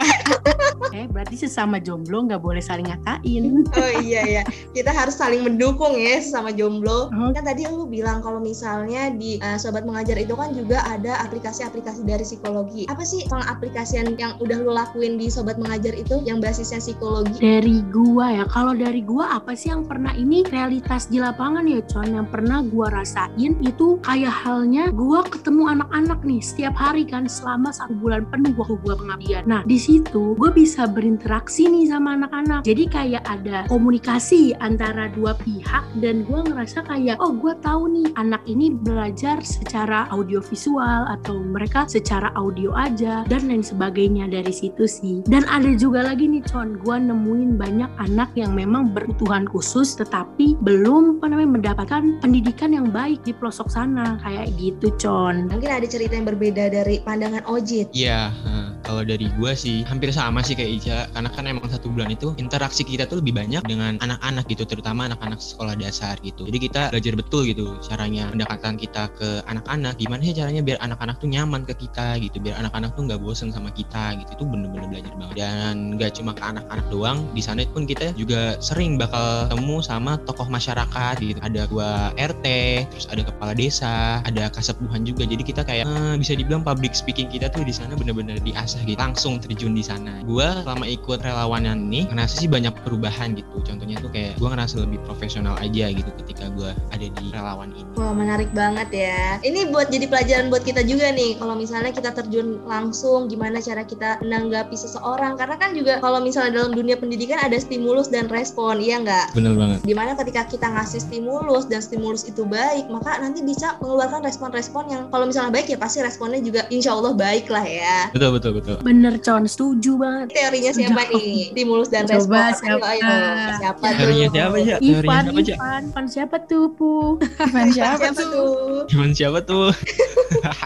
Eh, 0.90 1.06
berarti 1.06 1.38
sesama 1.38 1.78
jomblo 1.78 2.26
nggak 2.26 2.42
boleh 2.42 2.58
saling 2.58 2.82
ngatain. 2.82 3.62
Oh 3.70 3.90
iya 4.02 4.26
ya, 4.26 4.42
kita 4.74 4.90
harus 4.90 5.14
saling 5.14 5.29
mendukung 5.38 5.94
ya 5.94 6.18
sama 6.18 6.50
jomblo. 6.50 7.06
Oh. 7.14 7.30
Kan 7.30 7.46
tadi 7.46 7.70
lu 7.70 7.86
bilang 7.86 8.18
kalau 8.18 8.42
misalnya 8.42 9.14
di 9.14 9.38
uh, 9.38 9.54
sobat 9.54 9.86
mengajar 9.86 10.18
itu 10.18 10.34
kan 10.34 10.50
juga 10.50 10.82
ada 10.90 11.22
aplikasi-aplikasi 11.22 12.02
dari 12.02 12.26
psikologi. 12.26 12.90
Apa 12.90 13.06
sih 13.06 13.22
pengaplikasian 13.30 14.18
yang 14.18 14.34
udah 14.42 14.58
lu 14.58 14.74
lakuin 14.74 15.20
di 15.20 15.30
sobat 15.30 15.60
mengajar 15.60 15.94
itu 15.94 16.18
yang 16.24 16.40
basisnya 16.40 16.80
psikologi? 16.80 17.38
Dari 17.38 17.84
gua 17.92 18.42
ya, 18.42 18.44
kalau 18.48 18.72
dari 18.72 19.04
gua 19.04 19.38
apa 19.38 19.54
sih 19.54 19.70
yang 19.70 19.86
pernah 19.86 20.10
ini 20.16 20.42
realitas 20.50 21.06
di 21.06 21.22
lapangan 21.22 21.68
ya 21.68 21.84
Con 21.86 22.10
yang 22.10 22.26
pernah 22.26 22.64
gua 22.66 22.90
rasain 22.90 23.54
itu 23.60 24.00
kayak 24.02 24.32
halnya 24.32 24.88
gua 24.90 25.22
ketemu 25.28 25.76
anak-anak 25.76 26.18
nih 26.24 26.40
setiap 26.40 26.74
hari 26.74 27.04
kan 27.04 27.28
selama 27.28 27.68
satu 27.70 27.92
bulan 28.00 28.24
penuh 28.32 28.56
waktu 28.56 28.80
gua 28.80 28.96
pengabdian. 28.96 29.44
Nah 29.44 29.60
di 29.68 29.76
situ 29.76 30.32
gue 30.40 30.50
bisa 30.56 30.88
berinteraksi 30.88 31.68
nih 31.68 31.92
sama 31.92 32.16
anak-anak. 32.16 32.64
Jadi 32.64 32.88
kayak 32.88 33.24
ada 33.28 33.68
komunikasi 33.68 34.56
antara 34.56 35.12
dua 35.12 35.19
pihak 35.36 35.84
dan 36.00 36.24
gua 36.24 36.40
ngerasa 36.48 36.88
kayak 36.88 37.20
oh 37.20 37.36
gua 37.36 37.52
tahu 37.60 37.92
nih 37.92 38.08
anak 38.16 38.40
ini 38.48 38.72
belajar 38.72 39.44
secara 39.44 40.08
audiovisual 40.08 41.04
atau 41.12 41.36
mereka 41.44 41.84
secara 41.84 42.32
audio 42.34 42.72
aja 42.72 43.28
dan 43.28 43.46
lain 43.48 43.60
sebagainya 43.60 44.32
dari 44.32 44.52
situ 44.52 44.88
sih. 44.88 45.20
Dan 45.28 45.44
ada 45.52 45.68
juga 45.76 46.00
lagi 46.00 46.24
nih 46.24 46.42
Con, 46.48 46.80
gua 46.80 46.96
nemuin 46.96 47.60
banyak 47.60 47.90
anak 48.00 48.32
yang 48.34 48.56
memang 48.56 48.96
berkebutuhan 48.96 49.44
khusus 49.52 49.92
tetapi 50.00 50.56
belum 50.64 51.20
apa 51.20 51.26
namanya 51.28 51.50
mendapatkan 51.60 52.02
pendidikan 52.24 52.72
yang 52.72 52.88
baik 52.88 53.20
di 53.22 53.36
pelosok 53.36 53.68
sana 53.68 54.16
kayak 54.24 54.48
gitu 54.56 54.88
Con. 54.96 55.52
Mungkin 55.52 55.70
ada 55.70 55.86
cerita 55.86 56.16
yang 56.16 56.24
berbeda 56.24 56.72
dari 56.72 57.02
pandangan 57.04 57.44
Ojit. 57.50 57.92
Iya, 57.92 58.32
eh, 58.32 58.59
kalau 58.90 59.06
dari 59.06 59.30
gua 59.38 59.54
sih 59.54 59.86
hampir 59.86 60.10
sama 60.10 60.42
sih 60.42 60.58
kayak 60.58 60.70
Ica. 60.82 60.98
Karena 61.14 61.30
kan 61.30 61.46
emang 61.46 61.70
satu 61.70 61.94
bulan 61.94 62.10
itu 62.10 62.34
interaksi 62.42 62.82
kita 62.82 63.06
tuh 63.06 63.22
lebih 63.22 63.38
banyak 63.38 63.62
dengan 63.62 63.94
anak-anak 64.02 64.50
gitu. 64.50 64.66
Terutama 64.66 65.06
anak-anak 65.06 65.38
sekolah 65.38 65.78
dasar 65.78 66.18
gitu. 66.26 66.42
Jadi 66.50 66.58
kita 66.58 66.82
belajar 66.90 67.14
betul 67.14 67.46
gitu 67.46 67.78
caranya 67.86 68.26
pendekatan 68.34 68.74
kita 68.74 69.06
ke 69.14 69.46
anak-anak. 69.46 69.94
Gimana 69.94 70.26
sih 70.26 70.34
caranya 70.34 70.66
biar 70.66 70.82
anak-anak 70.82 71.22
tuh 71.22 71.30
nyaman 71.30 71.62
ke 71.62 71.78
kita 71.78 72.18
gitu. 72.18 72.42
Biar 72.42 72.58
anak-anak 72.58 72.98
tuh 72.98 73.06
nggak 73.06 73.20
bosen 73.22 73.54
sama 73.54 73.70
kita 73.70 74.18
gitu. 74.18 74.42
Itu 74.42 74.44
bener-bener 74.50 74.90
belajar 74.90 75.14
banget. 75.14 75.34
Dan 75.38 75.94
nggak 75.94 76.10
cuma 76.18 76.34
ke 76.34 76.42
anak-anak 76.42 76.86
doang 76.90 77.18
di 77.30 77.42
sana 77.46 77.62
pun 77.70 77.86
kita 77.86 78.10
juga 78.18 78.58
sering 78.58 78.98
bakal 78.98 79.46
ketemu 79.46 79.76
sama 79.86 80.18
tokoh 80.26 80.50
masyarakat 80.50 81.14
gitu. 81.22 81.38
Ada 81.38 81.70
gua 81.70 82.10
RT 82.18 82.46
terus 82.90 83.06
ada 83.06 83.22
kepala 83.22 83.54
desa 83.54 84.18
ada 84.26 84.50
kasepuhan 84.50 85.06
juga. 85.06 85.22
Jadi 85.22 85.46
kita 85.46 85.62
kayak 85.62 85.86
eh, 85.86 86.14
bisa 86.18 86.34
dibilang 86.34 86.66
public 86.66 86.98
speaking 86.98 87.30
kita 87.30 87.46
tuh 87.52 87.62
di 87.62 87.70
sana 87.70 87.94
bener-bener 87.94 88.40
diasah 88.42 88.79
gitu 88.84 88.98
langsung 88.98 89.38
terjun 89.40 89.72
di 89.76 89.84
sana 89.84 90.22
gua 90.24 90.62
selama 90.64 90.86
ikut 90.88 91.18
relawanan 91.22 91.88
ini 91.90 92.08
ngerasa 92.10 92.44
sih 92.44 92.48
banyak 92.48 92.72
perubahan 92.84 93.36
gitu 93.36 93.56
contohnya 93.64 94.00
tuh 94.00 94.10
kayak 94.12 94.36
gua 94.40 94.56
ngerasa 94.56 94.82
lebih 94.82 94.98
profesional 95.04 95.56
aja 95.58 95.92
gitu 95.92 96.10
ketika 96.24 96.48
gua 96.54 96.72
ada 96.92 97.06
di 97.06 97.26
relawan 97.32 97.72
ini 97.76 97.90
Wah 98.00 98.16
menarik 98.16 98.48
banget 98.56 98.88
ya. 98.94 99.42
Ini 99.44 99.68
buat 99.74 99.90
jadi 99.90 100.06
pelajaran 100.06 100.46
buat 100.48 100.64
kita 100.64 100.86
juga 100.86 101.10
nih. 101.10 101.36
Kalau 101.36 101.52
misalnya 101.58 101.90
kita 101.90 102.14
terjun 102.14 102.62
langsung, 102.64 103.26
gimana 103.26 103.58
cara 103.58 103.82
kita 103.84 104.22
menanggapi 104.24 104.72
seseorang. 104.72 105.34
Karena 105.34 105.58
kan 105.58 105.74
juga 105.74 105.98
kalau 105.98 106.22
misalnya 106.22 106.62
dalam 106.62 106.72
dunia 106.72 106.96
pendidikan 106.96 107.42
ada 107.42 107.58
stimulus 107.58 108.08
dan 108.08 108.30
respon, 108.30 108.78
iya 108.78 109.02
nggak? 109.02 109.34
bener 109.34 109.52
banget 109.58 109.78
Di 109.82 109.92
mana 109.92 110.14
ketika 110.14 110.46
kita 110.46 110.70
ngasih 110.70 111.02
stimulus 111.02 111.66
dan 111.66 111.82
stimulus 111.82 112.24
itu 112.24 112.46
baik, 112.46 112.86
maka 112.88 113.18
nanti 113.18 113.42
bisa 113.42 113.74
mengeluarkan 113.82 114.22
respon-respon 114.22 114.84
yang 114.88 115.02
kalau 115.10 115.26
misalnya 115.26 115.50
baik 115.50 115.66
ya 115.68 115.78
pasti 115.78 115.98
responnya 116.00 116.38
juga 116.40 116.64
insya 116.70 116.94
Allah 116.94 117.12
baik 117.12 117.50
lah 117.50 117.64
ya. 117.66 118.08
betul 118.14 118.30
betul 118.38 118.52
betul 118.56 118.69
Bener 118.78 119.14
Con, 119.18 119.44
setuju 119.44 119.92
banget. 119.94 120.26
Teorinya 120.30 120.70
siapa 120.70 121.02
nih? 121.08 121.50
Stimulus 121.50 121.88
dan 121.88 122.04
Coba 122.04 122.14
respon. 122.16 122.52
siapa? 122.56 122.86
Ayo, 122.86 123.02
ayo. 123.02 123.18
Siapa 123.56 123.84
tuh? 123.84 123.96
teorinya 123.96 124.28
siapa 124.28 124.56
ya 124.56 124.76
teorinya 124.76 124.76
Ivan, 124.80 125.24
siapa 125.24 125.40
aja 125.40 125.54
Ivan, 125.54 125.82
Ivan 125.86 126.06
siapa 126.06 126.36
tuh 126.42 126.64
Pu? 126.72 126.92
Ivan 127.46 127.66
siapa 127.68 128.06
tuh? 128.08 128.26
tuh? 128.26 128.54
Cuman 128.86 129.10
siapa 129.10 129.38
tuh 129.42 129.68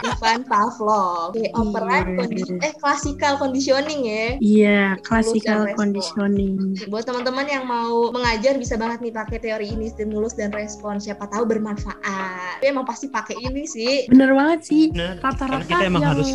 Ivan 0.05 0.41
Pavlov. 0.43 1.31
Oke, 1.31 1.49
operant 1.51 2.05
Iya. 2.05 2.17
condi- 2.17 2.59
eh 2.61 2.73
classical 2.75 3.33
conditioning 3.35 4.01
ya. 4.03 4.25
Iya, 4.37 4.81
classical 5.01 5.65
respon. 5.65 5.75
conditioning. 5.75 6.55
Buat 6.87 7.05
teman-teman 7.05 7.45
yang 7.45 7.63
mau 7.63 8.09
mengajar 8.09 8.55
bisa 8.55 8.75
banget 8.75 9.01
nih 9.01 9.11
pakai 9.11 9.37
teori 9.39 9.67
ini 9.69 9.87
stimulus 9.87 10.33
dan 10.33 10.51
respon. 10.51 10.97
Siapa 10.97 11.25
tahu 11.27 11.45
bermanfaat. 11.45 11.97
Tapi 12.55 12.65
emang 12.65 12.85
pasti 12.85 13.07
pakai 13.07 13.35
ini 13.39 13.65
sih. 13.65 14.05
Bener 14.07 14.31
banget 14.31 14.59
sih. 14.63 14.83
Rata-rata 14.93 15.43
karena 15.57 15.65
kita 15.65 15.83
emang 15.83 16.01
yang 16.01 16.11
harus 16.13 16.29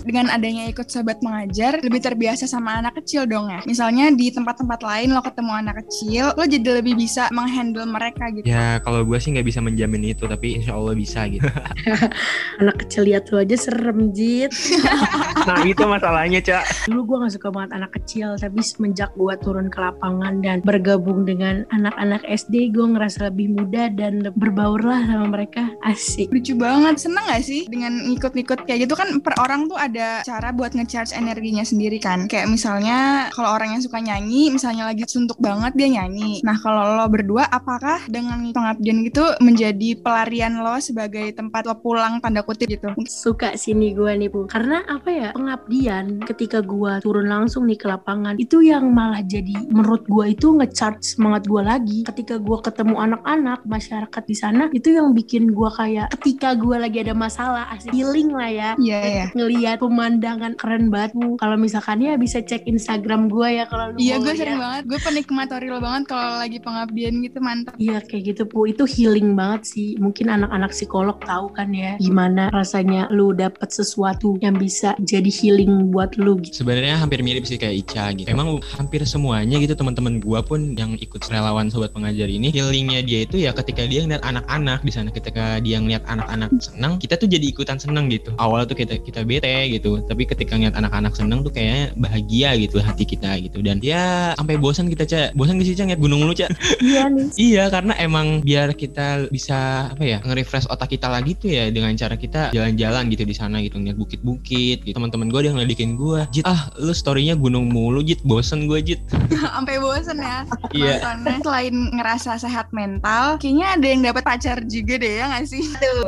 Dengan 0.00 0.26
adanya 0.28 0.64
ikut 0.66 0.86
sobat 1.00 1.24
mengajar 1.24 1.80
lebih 1.80 2.04
terbiasa 2.04 2.44
sama 2.44 2.76
anak 2.76 3.00
kecil 3.00 3.24
dong 3.24 3.48
ya. 3.48 3.64
Misalnya 3.64 4.12
di 4.12 4.28
tempat-tempat 4.28 4.84
lain 4.84 5.16
lo 5.16 5.24
ketemu 5.24 5.52
anak 5.64 5.80
kecil, 5.84 6.36
lo 6.36 6.44
jadi 6.44 6.84
lebih 6.84 6.92
bisa 7.00 7.32
menghandle 7.32 7.88
mereka 7.88 8.28
gitu. 8.36 8.44
Ya 8.44 8.76
kalau 8.84 9.00
gue 9.08 9.16
sih 9.16 9.32
nggak 9.32 9.48
bisa 9.48 9.64
menjamin 9.64 10.12
itu, 10.12 10.28
tapi 10.28 10.60
insya 10.60 10.76
Allah 10.76 10.92
bisa 10.92 11.24
gitu. 11.32 11.48
Anak 12.60 12.84
kecil 12.84 13.08
lihat 13.08 13.32
lu 13.32 13.40
aja 13.40 13.56
serem, 13.56 14.12
Jit. 14.12 14.52
nah 15.48 15.64
itu 15.64 15.80
masalahnya 15.88 16.44
cak. 16.44 16.92
Dulu 16.92 17.00
gue 17.08 17.16
gak 17.24 17.32
suka 17.40 17.48
banget 17.48 17.70
anak 17.80 17.90
kecil, 17.96 18.36
tapi 18.36 18.60
semenjak 18.60 19.10
gue 19.16 19.34
turun 19.40 19.72
ke 19.72 19.80
lapangan 19.80 20.44
dan 20.44 20.60
bergabung 20.60 21.24
dengan 21.24 21.64
anak-anak 21.72 22.20
SD, 22.28 22.76
gue 22.76 22.84
ngerasa 22.84 23.32
lebih 23.32 23.56
muda 23.56 23.88
dan 23.88 24.20
berbaur 24.36 24.84
lah 24.84 25.00
sama 25.08 25.32
mereka. 25.32 25.72
Asik. 25.80 26.28
Lucu 26.28 26.52
banget, 26.60 27.00
seneng 27.00 27.24
gak 27.24 27.40
sih 27.40 27.64
dengan 27.72 28.04
ngikut-ngikut 28.04 28.68
kayak 28.68 28.84
gitu 28.84 28.94
kan 28.94 29.08
per 29.24 29.32
orang 29.40 29.64
tuh 29.64 29.80
ada 29.80 30.20
cara 30.26 30.52
buat 30.52 30.76
ngecharge 30.80 31.12
energinya 31.12 31.62
sendiri 31.62 32.00
kan. 32.00 32.24
Kayak 32.24 32.48
misalnya 32.48 33.28
kalau 33.36 33.52
orang 33.52 33.76
yang 33.76 33.82
suka 33.84 34.00
nyanyi, 34.00 34.48
misalnya 34.48 34.88
lagi 34.88 35.04
suntuk 35.04 35.36
banget 35.36 35.76
dia 35.76 35.88
nyanyi. 36.00 36.40
Nah 36.40 36.56
kalau 36.56 36.96
lo 36.96 37.06
berdua, 37.12 37.44
apakah 37.52 38.00
dengan 38.08 38.40
pengabdian 38.50 39.04
gitu 39.04 39.24
menjadi 39.44 40.00
pelarian 40.00 40.64
lo 40.64 40.80
sebagai 40.80 41.36
tempat 41.36 41.68
lo 41.68 41.76
pulang 41.76 42.18
tanda 42.24 42.40
kutip 42.40 42.72
gitu? 42.72 42.88
Suka 43.04 43.54
sini 43.60 43.92
gue 43.92 44.16
nih, 44.16 44.32
Bu. 44.32 44.48
Karena 44.48 44.80
apa 44.88 45.08
ya, 45.12 45.28
pengabdian 45.36 46.24
ketika 46.24 46.64
gue 46.64 47.02
turun 47.04 47.28
langsung 47.28 47.68
nih 47.68 47.76
ke 47.76 47.86
lapangan, 47.90 48.40
itu 48.40 48.64
yang 48.64 48.88
malah 48.94 49.20
jadi 49.20 49.52
menurut 49.68 50.08
gue 50.08 50.32
itu 50.32 50.56
ngecharge 50.56 51.04
semangat 51.04 51.44
gue 51.44 51.62
lagi. 51.62 52.00
Ketika 52.08 52.40
gue 52.40 52.58
ketemu 52.64 52.94
anak-anak, 52.96 53.66
masyarakat 53.66 54.22
di 54.24 54.36
sana, 54.36 54.64
itu 54.72 54.94
yang 54.94 55.12
bikin 55.12 55.52
gue 55.52 55.70
kayak 55.74 56.14
ketika 56.20 56.54
gue 56.56 56.76
lagi 56.78 57.02
ada 57.02 57.12
masalah, 57.12 57.68
asik 57.74 57.92
healing 57.92 58.30
lah 58.32 58.50
ya. 58.50 58.70
Iya, 58.78 58.98
iya. 59.02 59.26
Ngeliat 59.34 59.82
pemandangan 59.82 60.52
keren 60.70 60.86
banget, 60.86 61.18
Bu. 61.18 61.34
Kalau 61.34 61.58
misalkan 61.58 61.98
ya 61.98 62.14
bisa 62.14 62.38
cek 62.38 62.62
Instagram 62.70 63.26
gue 63.26 63.58
ya 63.58 63.66
kalau 63.66 63.90
lu 63.90 63.98
Iya 63.98 64.22
mau 64.22 64.30
gue 64.30 64.34
ya. 64.34 64.38
sering 64.38 64.58
banget, 64.62 64.82
gue 64.86 64.98
penikmat 65.02 65.50
real 65.58 65.82
banget 65.82 66.02
kalau 66.06 66.38
lagi 66.38 66.62
pengabdian 66.62 67.14
gitu 67.26 67.38
mantap. 67.42 67.74
Iya 67.74 67.98
kayak 68.06 68.22
gitu 68.30 68.42
Bu, 68.46 68.70
itu 68.70 68.86
healing 68.86 69.34
banget 69.34 69.66
sih. 69.66 69.98
Mungkin 69.98 70.30
anak-anak 70.30 70.70
psikolog 70.70 71.18
tahu 71.26 71.50
kan 71.50 71.74
ya 71.74 71.98
gimana 71.98 72.54
rasanya 72.54 73.10
lu 73.10 73.34
dapet 73.34 73.66
sesuatu 73.66 74.38
yang 74.38 74.54
bisa 74.54 74.94
jadi 75.02 75.26
healing 75.26 75.90
buat 75.90 76.14
lu 76.14 76.38
gitu. 76.38 76.62
Sebenarnya 76.62 77.02
hampir 77.02 77.18
mirip 77.26 77.42
sih 77.50 77.58
kayak 77.58 77.74
Ica 77.82 78.14
gitu. 78.14 78.30
Emang 78.30 78.62
hampir 78.78 79.02
semuanya 79.02 79.58
gitu 79.58 79.74
teman-teman 79.74 80.22
gua 80.22 80.46
pun 80.46 80.78
yang 80.78 80.94
ikut 80.94 81.18
relawan 81.26 81.66
sobat 81.66 81.90
pengajar 81.90 82.30
ini 82.30 82.54
healingnya 82.54 83.02
dia 83.02 83.26
itu 83.26 83.42
ya 83.42 83.50
ketika 83.50 83.82
dia 83.90 84.06
ngeliat 84.06 84.22
anak-anak 84.22 84.86
di 84.86 84.92
sana 84.94 85.10
ketika 85.10 85.58
dia 85.58 85.82
ngeliat 85.82 86.06
anak-anak 86.06 86.54
senang 86.62 86.94
kita 87.02 87.18
tuh 87.18 87.26
jadi 87.26 87.42
ikutan 87.50 87.82
senang 87.82 88.06
gitu. 88.06 88.30
Awal 88.38 88.70
tuh 88.70 88.78
kita 88.78 89.02
kita 89.02 89.26
bete 89.26 89.66
gitu, 89.74 89.98
tapi 90.06 90.30
ketika 90.30 90.59
ngeliat 90.60 90.76
anak-anak 90.76 91.12
senang 91.16 91.40
tuh 91.40 91.50
kayaknya 91.50 91.96
bahagia 91.96 92.52
gitu 92.56 92.78
hati 92.78 93.04
kita 93.04 93.40
gitu 93.40 93.60
dan 93.60 93.80
ya 93.80 94.36
sampai 94.36 94.56
bosan 94.56 94.86
kita 94.86 95.04
cak 95.04 95.32
bosan 95.32 95.56
gak 95.56 95.66
sih 95.66 95.74
cak 95.74 95.88
ngeliat 95.88 96.02
gunung 96.02 96.20
mulu 96.20 96.34
cak 96.34 96.50
Iya 96.80 97.08
nih. 97.08 97.26
Iya 97.36 97.64
karena 97.68 97.92
emang 97.96 98.40
biar 98.40 98.72
kita 98.72 99.28
bisa 99.28 99.90
apa 99.92 100.02
ya 100.02 100.18
nge-refresh 100.20 100.68
otak 100.68 100.92
kita 100.92 101.08
lagi 101.08 101.32
tuh 101.34 101.48
ya 101.48 101.68
dengan 101.68 101.92
cara 101.94 102.14
kita 102.14 102.50
jalan-jalan 102.52 103.08
gitu 103.08 103.24
di 103.24 103.34
sana 103.34 103.60
gitu 103.60 103.78
ngeliat 103.78 103.96
bukit-bukit 103.96 104.84
gitu. 104.84 104.92
Teman-teman 104.92 105.28
gue 105.28 105.40
yang 105.42 105.56
ngeledekin 105.56 105.94
gue, 105.96 106.26
Jit 106.30 106.44
ah 106.44 106.68
lu 106.76 106.92
storynya 106.92 107.34
gunung 107.34 107.70
mulu 107.70 108.02
Jit, 108.02 108.20
bosen 108.22 108.66
gue 108.66 108.80
Jit. 108.82 109.00
Sampai 109.54 109.78
bosen 109.78 110.18
ya. 110.18 110.44
Iya. 110.72 111.00
Selain 111.40 111.74
ngerasa 111.94 112.36
sehat 112.36 112.72
mental, 112.74 113.38
kayaknya 113.38 113.66
ada 113.78 113.86
yang 113.86 114.00
dapat 114.04 114.22
pacar 114.24 114.58
juga 114.66 114.98
deh 114.98 115.14
ya 115.20 115.24
gak 115.30 115.46
sih? 115.46 115.62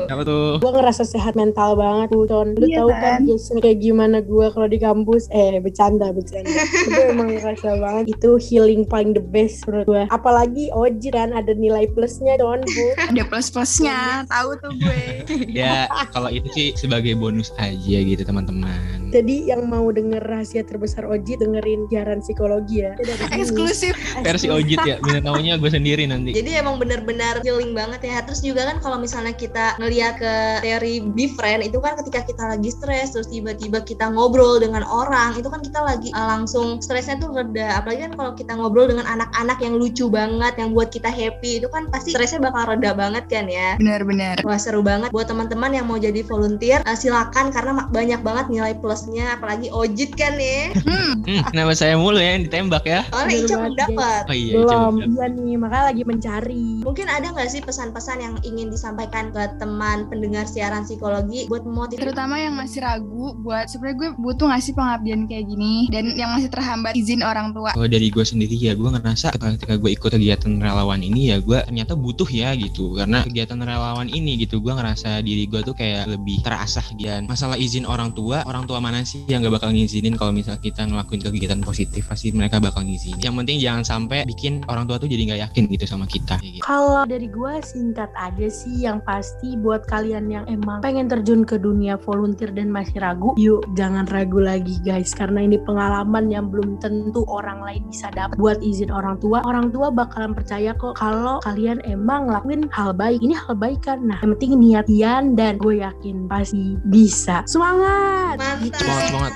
Apa 0.09 0.23
tuh? 0.23 0.59
Gue 0.59 0.71
ngerasa 0.73 1.03
sehat 1.05 1.35
mental 1.35 1.75
banget 1.75 2.09
Bu 2.11 2.25
Con. 2.27 2.55
Lu 2.57 2.67
Iya 2.67 2.83
tahu 2.85 2.91
kan? 2.93 3.03
kan 3.03 3.21
Jason 3.29 3.57
kayak 3.59 3.79
gimana 3.81 4.19
gue 4.21 4.42
kalau 4.51 4.67
di 4.67 4.79
kampus. 4.83 5.31
Eh 5.31 5.63
bercanda 5.63 6.11
bercanda. 6.11 6.51
Itu 6.51 7.01
emang 7.15 7.37
ngerasa 7.39 7.79
banget. 7.79 8.05
Itu 8.19 8.41
healing 8.41 8.89
paling 8.89 9.15
the 9.15 9.23
best 9.23 9.63
menurut 9.69 9.87
gue. 9.87 10.03
Apalagi 10.11 10.75
Oji 10.75 11.15
kan 11.15 11.31
ada 11.31 11.55
nilai 11.55 11.87
plusnya 11.95 12.35
Con 12.41 12.65
Bu. 12.65 12.87
Ada 13.13 13.29
plus-plusnya, 13.29 14.25
tahu 14.27 14.51
tuh 14.59 14.73
gue. 14.81 15.03
Ya 15.53 15.85
kalau 16.17 16.33
itu 16.33 16.49
sih 16.57 16.69
sebagai 16.75 17.13
bonus 17.19 17.53
aja 17.61 17.99
gitu 18.01 18.25
teman-teman. 18.25 19.13
Jadi 19.13 19.53
yang 19.53 19.69
mau 19.69 19.85
denger 19.93 20.25
rahasia 20.25 20.65
terbesar 20.65 21.05
Oji 21.05 21.37
dengerin 21.37 21.85
siaran 21.93 22.25
psikologi 22.25 22.89
ya. 22.89 22.97
Eksklusif. 23.29 23.93
Versi 24.25 24.49
Ojit 24.49 24.81
ya, 24.89 24.97
minta 25.05 25.21
taunya 25.21 25.61
gue 25.61 25.69
sendiri 25.69 26.09
nanti. 26.09 26.33
Jadi 26.33 26.57
emang 26.57 26.81
benar-benar 26.81 27.45
healing 27.45 27.77
banget 27.77 28.01
ya. 28.09 28.25
Terus 28.25 28.41
juga 28.41 28.65
kan 28.65 28.81
kalau 28.81 28.97
misalnya 28.97 29.37
kita 29.37 29.77
ngeliat 29.77 30.17
ke 30.17 30.35
teori 30.65 31.05
be 31.13 31.29
friend 31.37 31.61
itu 31.61 31.77
kan 31.85 31.93
ketika 32.01 32.25
kita 32.25 32.43
lagi 32.57 32.73
stres 32.73 33.13
terus 33.13 33.29
tiba-tiba 33.29 33.85
kita 33.85 34.09
ngobrol 34.09 34.32
dengan 34.33 34.87
orang 34.89 35.37
itu 35.37 35.49
kan 35.53 35.61
kita 35.61 35.81
lagi 35.85 36.09
uh, 36.17 36.39
langsung 36.39 36.81
stresnya 36.81 37.21
tuh 37.21 37.33
reda. 37.37 37.81
Apalagi 37.81 38.09
kan 38.09 38.12
kalau 38.17 38.33
kita 38.33 38.53
ngobrol 38.57 38.89
dengan 38.89 39.05
anak-anak 39.05 39.59
yang 39.61 39.77
lucu 39.77 40.09
banget 40.09 40.57
yang 40.57 40.73
buat 40.73 40.89
kita 40.89 41.12
happy 41.12 41.61
itu 41.61 41.69
kan 41.69 41.89
pasti 41.93 42.17
stresnya 42.17 42.41
bakal 42.41 42.73
reda 42.73 42.97
banget 42.97 43.25
kan 43.29 43.47
ya. 43.49 43.77
Benar-benar. 43.77 44.41
Wah 44.47 44.57
seru 44.57 44.81
banget 44.81 45.12
buat 45.12 45.29
teman-teman 45.29 45.73
yang 45.77 45.87
mau 45.89 46.01
jadi 46.01 46.25
volunteer 46.25 46.81
uh, 46.85 46.97
silakan 46.97 47.53
karena 47.53 47.87
banyak 47.93 48.21
banget 48.25 48.47
nilai 48.49 48.75
plusnya 48.79 49.37
apalagi 49.37 49.69
Ojit 49.73 50.17
kan 50.17 50.37
ya. 50.41 50.73
Hmm, 50.83 51.23
Hmm, 51.23 51.43
kenapa 51.55 51.73
saya 51.79 51.95
mulu 51.95 52.19
ya 52.19 52.35
yang 52.37 52.45
ditembak 52.49 52.85
ya? 52.85 53.07
Bener 53.09 53.47
Ica 53.47 53.55
belum 53.59 53.75
dapat. 53.79 54.23
Oh 54.29 54.37
iya, 54.37 54.55
Belum, 54.59 54.95
iya 55.01 55.27
nih, 55.31 55.55
makanya 55.59 55.85
lagi 55.95 56.03
mencari. 56.03 56.69
Mungkin 56.83 57.07
ada 57.07 57.27
nggak 57.31 57.49
sih 57.49 57.61
pesan-pesan 57.62 58.19
yang 58.19 58.35
ingin 58.43 58.69
disampaikan 58.69 59.31
ke 59.31 59.43
teman 59.57 60.07
pendengar 60.11 60.45
siaran 60.45 60.85
psikologi 60.85 61.47
buat 61.49 61.65
memotivasi 61.65 62.03
terutama 62.03 62.37
yang 62.39 62.55
masih 62.55 62.85
ragu 62.85 63.35
buat 63.41 63.67
sebenarnya 63.71 63.97
gue 63.99 64.11
butuh 64.23 64.47
ngasih 64.49 64.73
pengabdian 64.79 65.26
kayak 65.26 65.50
gini 65.50 65.91
dan 65.91 66.14
yang 66.14 66.31
masih 66.33 66.49
terhambat 66.49 66.95
izin 66.95 67.26
orang 67.26 67.50
tua. 67.50 67.75
Kalau 67.75 67.88
dari 67.91 68.09
gue 68.09 68.23
sendiri 68.23 68.55
ya 68.55 68.79
gue 68.79 68.87
ngerasa 68.87 69.35
ketika, 69.35 69.50
ketika 69.59 69.75
gue 69.83 69.91
ikut 69.91 70.11
kegiatan 70.14 70.52
relawan 70.62 71.02
ini 71.02 71.35
ya 71.35 71.43
gue 71.43 71.59
ternyata 71.67 71.99
butuh 71.99 72.29
ya 72.31 72.55
gitu 72.55 72.95
karena 72.95 73.26
kegiatan 73.26 73.59
relawan 73.59 74.07
ini 74.07 74.38
gitu 74.38 74.62
gue 74.62 74.71
ngerasa 74.71 75.21
diri 75.26 75.50
gue 75.50 75.61
tuh 75.67 75.75
kayak 75.75 76.07
lebih 76.07 76.38
terasah 76.47 76.85
dan 77.02 77.26
masalah 77.26 77.59
izin 77.59 77.83
orang 77.83 78.14
tua 78.14 78.47
orang 78.47 78.64
tua 78.71 78.79
mana 78.79 79.02
sih 79.02 79.26
yang 79.26 79.43
gak 79.43 79.59
bakal 79.59 79.75
ngizinin 79.75 80.14
kalau 80.14 80.31
misal 80.31 80.55
kita 80.61 80.87
ngelakuin 80.87 81.21
kegiatan 81.25 81.61
positif 81.64 82.07
pasti 82.07 82.31
mereka 82.31 82.62
bakal 82.62 82.87
ngizinin 82.87 83.19
yang 83.19 83.35
penting 83.35 83.59
jangan 83.59 83.83
sampai 83.83 84.23
bikin 84.29 84.62
orang 84.71 84.87
tua 84.87 85.00
tuh 85.02 85.11
jadi 85.11 85.33
nggak 85.33 85.41
yakin 85.50 85.64
gitu 85.73 85.85
sama 85.88 86.07
kita 86.07 86.38
kayak 86.38 86.61
gitu. 86.61 86.62
Kalau 86.62 87.02
dari 87.09 87.26
gue 87.26 87.55
singkat 87.64 88.11
aja 88.14 88.49
sih 88.52 88.85
yang 88.85 89.00
pasti 89.02 89.57
buat 89.59 89.88
kalian 89.88 90.29
yang 90.29 90.45
emang 90.47 90.85
pengen 90.85 91.09
terjun 91.09 91.43
ke 91.43 91.57
dunia 91.59 91.97
volunteer 91.99 92.52
dan 92.52 92.69
masih 92.69 93.00
ragu, 93.00 93.33
yuk 93.41 93.64
jangan 93.75 94.05
ragu 94.12 94.38
lagi 94.38 94.76
guys 94.85 95.16
karena 95.16 95.42
ini 95.42 95.57
pengalaman 95.57 96.28
yang 96.28 96.52
belum 96.52 96.76
tentu 96.78 97.25
orang 97.26 97.64
lain 97.64 97.83
bisa 97.88 98.12
dapat 98.12 98.37
buat 98.37 98.61
izin 98.61 98.92
orang 98.92 99.16
tua. 99.19 99.40
Orang 99.42 99.73
tua 99.73 99.88
bakalan 99.88 100.37
percaya 100.37 100.76
kok 100.76 101.00
kalau 101.00 101.40
kalian 101.42 101.81
emang 101.88 102.28
ngelakuin 102.28 102.69
hal 102.71 102.92
baik. 102.92 103.19
Ini 103.25 103.35
hal 103.35 103.57
baik 103.57 103.81
kan. 103.88 104.04
Nah, 104.04 104.21
yang 104.21 104.37
penting 104.37 104.61
niatian 104.61 105.23
dan 105.35 105.57
gue 105.57 105.81
yakin 105.81 106.28
pasti 106.28 106.76
bisa. 106.87 107.42
Semangat. 107.49 108.37
mantap 108.38 108.81
Semangat, 108.81 109.09
semangat. 109.09 109.33